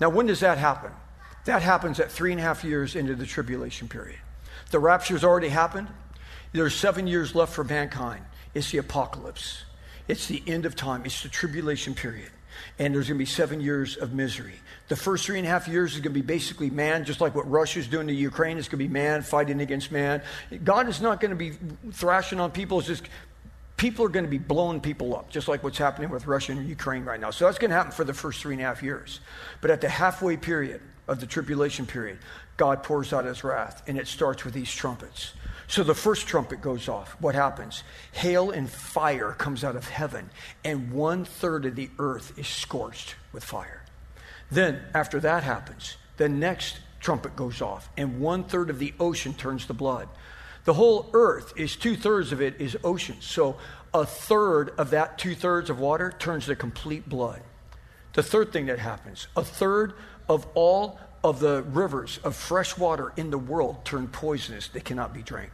Now, 0.00 0.10
when 0.10 0.26
does 0.26 0.40
that 0.40 0.58
happen? 0.58 0.92
That 1.44 1.62
happens 1.62 2.00
at 2.00 2.10
three 2.10 2.32
and 2.32 2.40
a 2.40 2.44
half 2.44 2.64
years 2.64 2.96
into 2.96 3.14
the 3.14 3.26
tribulation 3.26 3.88
period. 3.88 4.18
The 4.74 4.80
rapture's 4.80 5.22
already 5.22 5.50
happened. 5.50 5.86
There's 6.50 6.74
seven 6.74 7.06
years 7.06 7.32
left 7.36 7.52
for 7.52 7.62
mankind. 7.62 8.24
It's 8.54 8.72
the 8.72 8.78
apocalypse. 8.78 9.62
It's 10.08 10.26
the 10.26 10.42
end 10.48 10.66
of 10.66 10.74
time. 10.74 11.02
It's 11.04 11.22
the 11.22 11.28
tribulation 11.28 11.94
period. 11.94 12.32
And 12.80 12.92
there's 12.92 13.06
going 13.06 13.16
to 13.16 13.22
be 13.22 13.24
seven 13.24 13.60
years 13.60 13.96
of 13.96 14.14
misery. 14.14 14.54
The 14.88 14.96
first 14.96 15.26
three 15.26 15.38
and 15.38 15.46
a 15.46 15.48
half 15.48 15.68
years 15.68 15.94
is 15.94 16.00
going 16.00 16.12
to 16.12 16.20
be 16.20 16.26
basically 16.26 16.70
man, 16.70 17.04
just 17.04 17.20
like 17.20 17.36
what 17.36 17.48
Russia's 17.48 17.86
doing 17.86 18.08
to 18.08 18.12
Ukraine. 18.12 18.58
It's 18.58 18.66
going 18.66 18.80
to 18.80 18.84
be 18.84 18.92
man 18.92 19.22
fighting 19.22 19.60
against 19.60 19.92
man. 19.92 20.22
God 20.64 20.88
is 20.88 21.00
not 21.00 21.20
going 21.20 21.30
to 21.30 21.36
be 21.36 21.52
thrashing 21.92 22.40
on 22.40 22.50
people. 22.50 22.80
It's 22.80 22.88
just 22.88 23.04
people 23.76 24.04
are 24.04 24.08
going 24.08 24.24
to 24.24 24.30
be 24.30 24.38
blowing 24.38 24.80
people 24.80 25.16
up, 25.16 25.30
just 25.30 25.46
like 25.46 25.62
what's 25.62 25.78
happening 25.78 26.10
with 26.10 26.26
Russia 26.26 26.50
and 26.50 26.68
Ukraine 26.68 27.04
right 27.04 27.20
now. 27.20 27.30
So 27.30 27.44
that's 27.44 27.58
going 27.58 27.70
to 27.70 27.76
happen 27.76 27.92
for 27.92 28.02
the 28.02 28.12
first 28.12 28.40
three 28.40 28.54
and 28.54 28.60
a 28.60 28.64
half 28.64 28.82
years. 28.82 29.20
But 29.60 29.70
at 29.70 29.80
the 29.80 29.88
halfway 29.88 30.36
period 30.36 30.80
of 31.06 31.20
the 31.20 31.26
tribulation 31.26 31.86
period, 31.86 32.18
God 32.56 32.82
pours 32.82 33.12
out 33.12 33.24
his 33.24 33.44
wrath, 33.44 33.82
and 33.86 33.98
it 33.98 34.06
starts 34.06 34.44
with 34.44 34.54
these 34.54 34.72
trumpets. 34.72 35.32
So 35.66 35.82
the 35.82 35.94
first 35.94 36.26
trumpet 36.26 36.60
goes 36.60 36.88
off. 36.88 37.16
What 37.20 37.34
happens? 37.34 37.82
Hail 38.12 38.50
and 38.50 38.68
fire 38.68 39.32
comes 39.32 39.64
out 39.64 39.76
of 39.76 39.88
heaven, 39.88 40.30
and 40.64 40.92
one 40.92 41.24
third 41.24 41.64
of 41.64 41.74
the 41.74 41.90
earth 41.98 42.38
is 42.38 42.46
scorched 42.46 43.16
with 43.32 43.44
fire. 43.44 43.82
Then, 44.50 44.82
after 44.94 45.20
that 45.20 45.42
happens, 45.42 45.96
the 46.16 46.28
next 46.28 46.80
trumpet 47.00 47.34
goes 47.34 47.60
off, 47.60 47.88
and 47.96 48.20
one 48.20 48.44
third 48.44 48.70
of 48.70 48.78
the 48.78 48.94
ocean 49.00 49.34
turns 49.34 49.66
to 49.66 49.74
blood. 49.74 50.08
The 50.64 50.74
whole 50.74 51.10
earth 51.12 51.52
is 51.56 51.76
two 51.76 51.96
thirds 51.96 52.32
of 52.32 52.40
it 52.40 52.60
is 52.60 52.76
ocean. 52.82 53.16
So 53.20 53.56
a 53.92 54.06
third 54.06 54.70
of 54.78 54.90
that 54.90 55.18
two 55.18 55.34
thirds 55.34 55.70
of 55.70 55.78
water 55.78 56.12
turns 56.18 56.46
to 56.46 56.56
complete 56.56 57.08
blood. 57.08 57.42
The 58.14 58.22
third 58.22 58.52
thing 58.52 58.66
that 58.66 58.78
happens 58.78 59.26
a 59.36 59.44
third 59.44 59.94
of 60.28 60.46
all 60.54 60.98
of 61.22 61.40
the 61.40 61.62
rivers 61.62 62.18
of 62.22 62.36
fresh 62.36 62.76
water 62.76 63.12
in 63.16 63.30
the 63.30 63.38
world 63.38 63.84
turn 63.84 64.08
poisonous. 64.08 64.68
They 64.68 64.80
cannot 64.80 65.14
be 65.14 65.22
drank. 65.22 65.50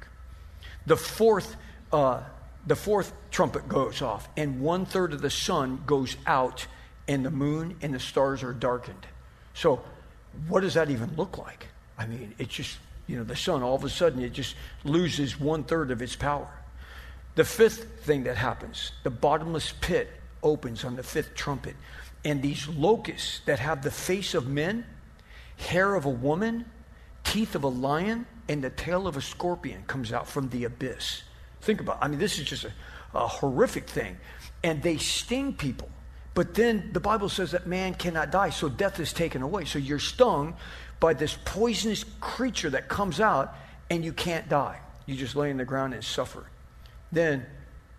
The 0.86 0.96
fourth, 0.96 1.56
uh, 1.92 2.22
the 2.66 2.76
fourth 2.76 3.12
trumpet 3.30 3.68
goes 3.68 4.02
off, 4.02 4.28
and 4.36 4.60
one 4.60 4.84
third 4.84 5.12
of 5.12 5.22
the 5.22 5.30
sun 5.30 5.82
goes 5.86 6.16
out, 6.26 6.66
and 7.06 7.24
the 7.24 7.30
moon 7.30 7.76
and 7.82 7.94
the 7.94 8.00
stars 8.00 8.42
are 8.42 8.52
darkened. 8.52 9.06
So, 9.54 9.82
what 10.48 10.60
does 10.60 10.74
that 10.74 10.90
even 10.90 11.14
look 11.16 11.38
like? 11.38 11.68
I 11.98 12.06
mean, 12.06 12.34
it 12.38 12.48
just, 12.48 12.78
you 13.06 13.16
know, 13.16 13.24
the 13.24 13.36
sun, 13.36 13.62
all 13.62 13.74
of 13.74 13.84
a 13.84 13.90
sudden, 13.90 14.22
it 14.22 14.32
just 14.32 14.56
loses 14.84 15.38
one 15.38 15.64
third 15.64 15.90
of 15.90 16.02
its 16.02 16.16
power. 16.16 16.48
The 17.34 17.44
fifth 17.44 18.04
thing 18.04 18.24
that 18.24 18.36
happens, 18.36 18.92
the 19.02 19.10
bottomless 19.10 19.72
pit 19.80 20.08
opens 20.42 20.84
on 20.84 20.96
the 20.96 21.02
fifth 21.02 21.34
trumpet, 21.34 21.76
and 22.24 22.42
these 22.42 22.68
locusts 22.68 23.40
that 23.46 23.58
have 23.58 23.82
the 23.82 23.90
face 23.90 24.34
of 24.34 24.46
men, 24.46 24.84
hair 25.56 25.94
of 25.94 26.04
a 26.04 26.10
woman, 26.10 26.66
teeth 27.24 27.54
of 27.54 27.64
a 27.64 27.68
lion, 27.68 28.26
and 28.48 28.62
the 28.62 28.70
tail 28.70 29.06
of 29.06 29.16
a 29.16 29.22
scorpion 29.22 29.84
comes 29.86 30.12
out 30.12 30.26
from 30.26 30.48
the 30.50 30.64
abyss. 30.64 31.22
Think 31.60 31.80
about 31.80 31.96
it. 31.96 32.04
I 32.04 32.08
mean, 32.08 32.18
this 32.18 32.38
is 32.38 32.46
just 32.46 32.64
a, 32.64 32.72
a 33.14 33.26
horrific 33.26 33.88
thing. 33.88 34.16
And 34.62 34.82
they 34.82 34.96
sting 34.96 35.54
people. 35.54 35.88
But 36.34 36.54
then 36.54 36.90
the 36.92 37.00
Bible 37.00 37.28
says 37.28 37.52
that 37.52 37.66
man 37.66 37.94
cannot 37.94 38.30
die, 38.30 38.50
so 38.50 38.68
death 38.68 39.00
is 39.00 39.12
taken 39.12 39.42
away. 39.42 39.64
So 39.64 39.78
you're 39.78 39.98
stung 39.98 40.56
by 40.98 41.14
this 41.14 41.36
poisonous 41.44 42.04
creature 42.20 42.70
that 42.70 42.88
comes 42.88 43.20
out, 43.20 43.54
and 43.88 44.04
you 44.04 44.12
can't 44.12 44.48
die. 44.48 44.78
You 45.06 45.16
just 45.16 45.34
lay 45.34 45.50
in 45.50 45.56
the 45.56 45.64
ground 45.64 45.94
and 45.94 46.04
suffer. 46.04 46.46
Then 47.10 47.46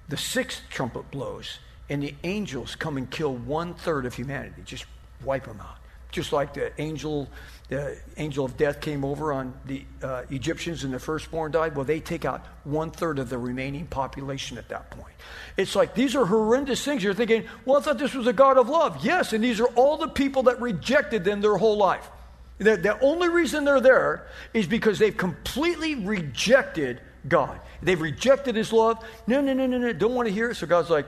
the 0.08 0.18
sixth 0.18 0.62
trumpet 0.70 1.12
blows, 1.12 1.60
and 1.92 2.02
the 2.02 2.16
angels 2.24 2.76
come 2.76 2.98
and 2.98 3.08
kill 3.08 3.36
one 3.36 3.76
third 3.76 4.08
of 4.08 4.16
humanity, 4.16 4.64
just 4.66 4.86
wipe 5.24 5.46
them 5.46 5.62
out 5.62 5.78
just 6.12 6.34
like 6.34 6.54
the 6.54 6.72
angel, 6.80 7.28
the 7.70 7.98
angel 8.18 8.46
of 8.46 8.58
death 8.58 8.82
came 8.82 9.04
over 9.04 9.32
on 9.32 9.54
the 9.66 9.84
uh, 10.04 10.24
Egyptians 10.30 10.84
and 10.84 10.94
the 10.94 11.00
firstborn 11.00 11.52
died. 11.52 11.76
Well, 11.76 11.86
they 11.86 12.00
take 12.00 12.26
out 12.26 12.46
one 12.64 12.92
third 12.92 13.18
of 13.18 13.30
the 13.30 13.38
remaining 13.38 13.88
population 13.88 14.58
at 14.58 14.70
that 14.70 14.92
point. 14.92 15.16
It's 15.58 15.76
like 15.76 15.96
these 15.96 16.16
are 16.16 16.26
horrendous 16.26 16.84
things. 16.84 17.04
You're 17.04 17.14
thinking, 17.14 17.46
well, 17.66 17.80
I 17.80 17.82
thought 17.82 17.98
this 17.98 18.14
was 18.14 18.28
a 18.28 18.34
God 18.34 18.58
of 18.58 18.70
love. 18.70 19.04
Yes, 19.04 19.34
and 19.34 19.44
these 19.44 19.60
are 19.60 19.68
all 19.68 19.98
the 19.98 20.10
people 20.10 20.44
that 20.44 20.62
rejected 20.62 21.24
them 21.24 21.42
their 21.42 21.58
whole 21.58 21.78
life. 21.78 22.10
The, 22.58 22.78
the 22.78 23.00
only 23.00 23.30
reason 23.30 23.64
they're 23.64 23.82
there 23.82 24.28
is 24.54 24.68
because 24.68 25.00
they've 25.00 25.16
completely 25.16 25.96
rejected 25.96 27.02
God. 27.28 27.60
They've 27.82 28.00
rejected 28.00 28.56
His 28.56 28.72
love. 28.72 29.04
No, 29.26 29.42
no, 29.42 29.54
no, 29.54 29.66
no, 29.66 29.78
no. 29.78 29.94
Don't 29.94 30.14
want 30.14 30.28
to 30.28 30.34
hear 30.34 30.52
it. 30.52 30.56
So 30.56 30.68
God's 30.68 30.90
like, 30.90 31.08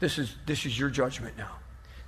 this 0.00 0.18
is 0.18 0.34
this 0.46 0.66
is 0.66 0.78
your 0.78 0.90
judgment 0.90 1.36
now. 1.38 1.56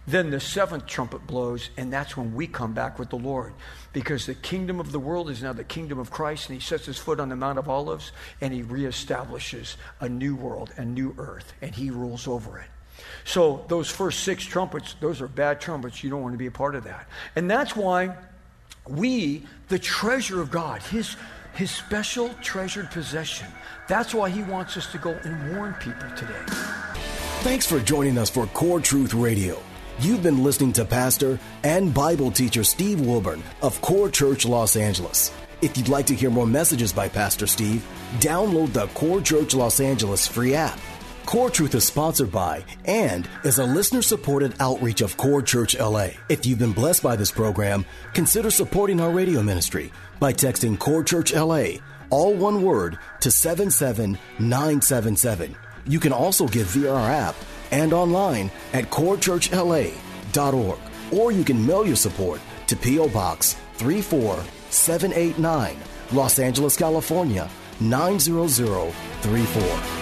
Then 0.07 0.31
the 0.31 0.41
seventh 0.41 0.87
trumpet 0.87 1.27
blows, 1.29 1.71
and 1.77 1.93
that's 1.93 2.17
when 2.17 2.35
we 2.35 2.49
come 2.49 2.73
back 2.73 2.99
with 2.99 3.11
the 3.11 3.17
Lord. 3.17 3.55
Because 3.93 4.27
the 4.27 4.35
kingdom 4.35 4.81
of 4.81 4.91
the 4.91 4.99
world 4.99 5.31
is 5.31 5.43
now 5.43 5.53
the 5.53 5.63
kingdom 5.63 6.01
of 6.01 6.11
Christ, 6.11 6.49
and 6.49 6.61
he 6.61 6.65
sets 6.65 6.87
his 6.87 6.99
foot 6.99 7.21
on 7.21 7.29
the 7.29 7.37
Mount 7.37 7.59
of 7.59 7.69
Olives, 7.69 8.11
and 8.41 8.53
he 8.53 8.65
reestablishes 8.65 9.77
a 10.01 10.09
new 10.09 10.35
world, 10.35 10.73
a 10.77 10.85
new 10.85 11.15
earth, 11.19 11.53
and 11.63 11.73
he 11.73 11.91
rules 11.91 12.27
over 12.27 12.59
it. 12.59 12.67
So 13.25 13.65
those 13.69 13.89
first 13.89 14.25
six 14.25 14.45
trumpets, 14.45 14.97
those 15.01 15.21
are 15.21 15.29
bad 15.29 15.61
trumpets. 15.61 16.03
You 16.03 16.11
don't 16.11 16.23
want 16.23 16.35
to 16.35 16.39
be 16.39 16.47
a 16.47 16.53
part 16.53 16.75
of 16.75 16.85
that. 16.85 17.07
And 17.37 17.49
that's 17.49 17.77
why 17.77 18.17
we, 18.89 19.47
the 19.69 19.79
treasure 19.79 20.41
of 20.41 20.51
God, 20.51 20.83
his, 20.83 21.17
his 21.55 21.71
special 21.71 22.31
treasured 22.43 22.91
possession, 22.91 23.47
that's 23.87 24.13
why 24.15 24.31
he 24.31 24.43
wants 24.43 24.77
us 24.77 24.91
to 24.91 24.99
go 24.99 25.11
and 25.11 25.57
warn 25.57 25.75
people 25.75 26.11
today. 26.17 26.45
Thanks 27.43 27.67
for 27.67 27.81
joining 27.81 28.19
us 28.19 28.31
for 28.31 28.47
Core 28.47 28.79
Truth 28.79 29.15
Radio. 29.15 29.61
You've 29.99 30.23
been 30.23 30.45
listening 30.45 30.73
to 30.75 30.85
Pastor 30.85 31.41
and 31.65 31.93
Bible 31.93 32.31
teacher 32.31 32.63
Steve 32.63 33.01
Wilburn 33.01 33.43
of 33.63 33.81
Core 33.81 34.09
Church 34.09 34.47
Los 34.47 34.77
Angeles. 34.77 35.33
If 35.61 35.77
you'd 35.77 35.89
like 35.89 36.07
to 36.07 36.15
hear 36.15 36.31
more 36.31 36.47
messages 36.47 36.93
by 36.93 37.09
Pastor 37.09 37.49
Steve, 37.49 37.85
download 38.21 38.73
the 38.73 38.87
Core 38.95 39.21
Church 39.21 39.55
Los 39.55 39.81
Angeles 39.81 40.25
free 40.25 40.55
app. 40.55 40.79
Core 41.27 41.51
Truth 41.51 41.75
is 41.75 41.83
sponsored 41.83 42.31
by 42.31 42.65
and 42.85 43.29
is 43.43 43.59
a 43.59 43.67
listener 43.67 44.03
supported 44.03 44.55
outreach 44.61 45.01
of 45.01 45.17
Core 45.17 45.43
Church 45.43 45.77
LA. 45.77 46.11
If 46.29 46.47
you've 46.47 46.61
been 46.61 46.71
blessed 46.71 47.03
by 47.03 47.17
this 47.17 47.33
program, 47.33 47.85
consider 48.15 48.53
supporting 48.53 49.01
our 49.01 49.11
radio 49.11 49.43
ministry 49.43 49.91
by 50.21 50.33
texting 50.33 50.79
Core 50.79 51.03
Church 51.03 51.35
LA, 51.35 51.79
all 52.09 52.35
one 52.35 52.63
word, 52.63 53.01
to 53.19 53.33
77977. 53.33 55.57
You 55.87 56.01
can 56.01 56.13
also 56.13 56.47
give 56.47 56.67
via 56.69 56.93
our 56.93 57.11
app 57.11 57.35
and 57.71 57.93
online 57.93 58.51
at 58.73 58.91
corechurchla.org. 58.91 60.79
Or 61.13 61.33
you 61.33 61.45
can 61.45 61.67
mail 61.67 61.87
your 61.87 61.97
support 61.97 62.41
to 62.69 62.77
P.O. 62.77 63.09
Box 63.09 63.57
34789, 63.75 65.77
Los 66.13 66.39
Angeles, 66.39 66.77
California 66.77 67.51
90034. 67.81 70.02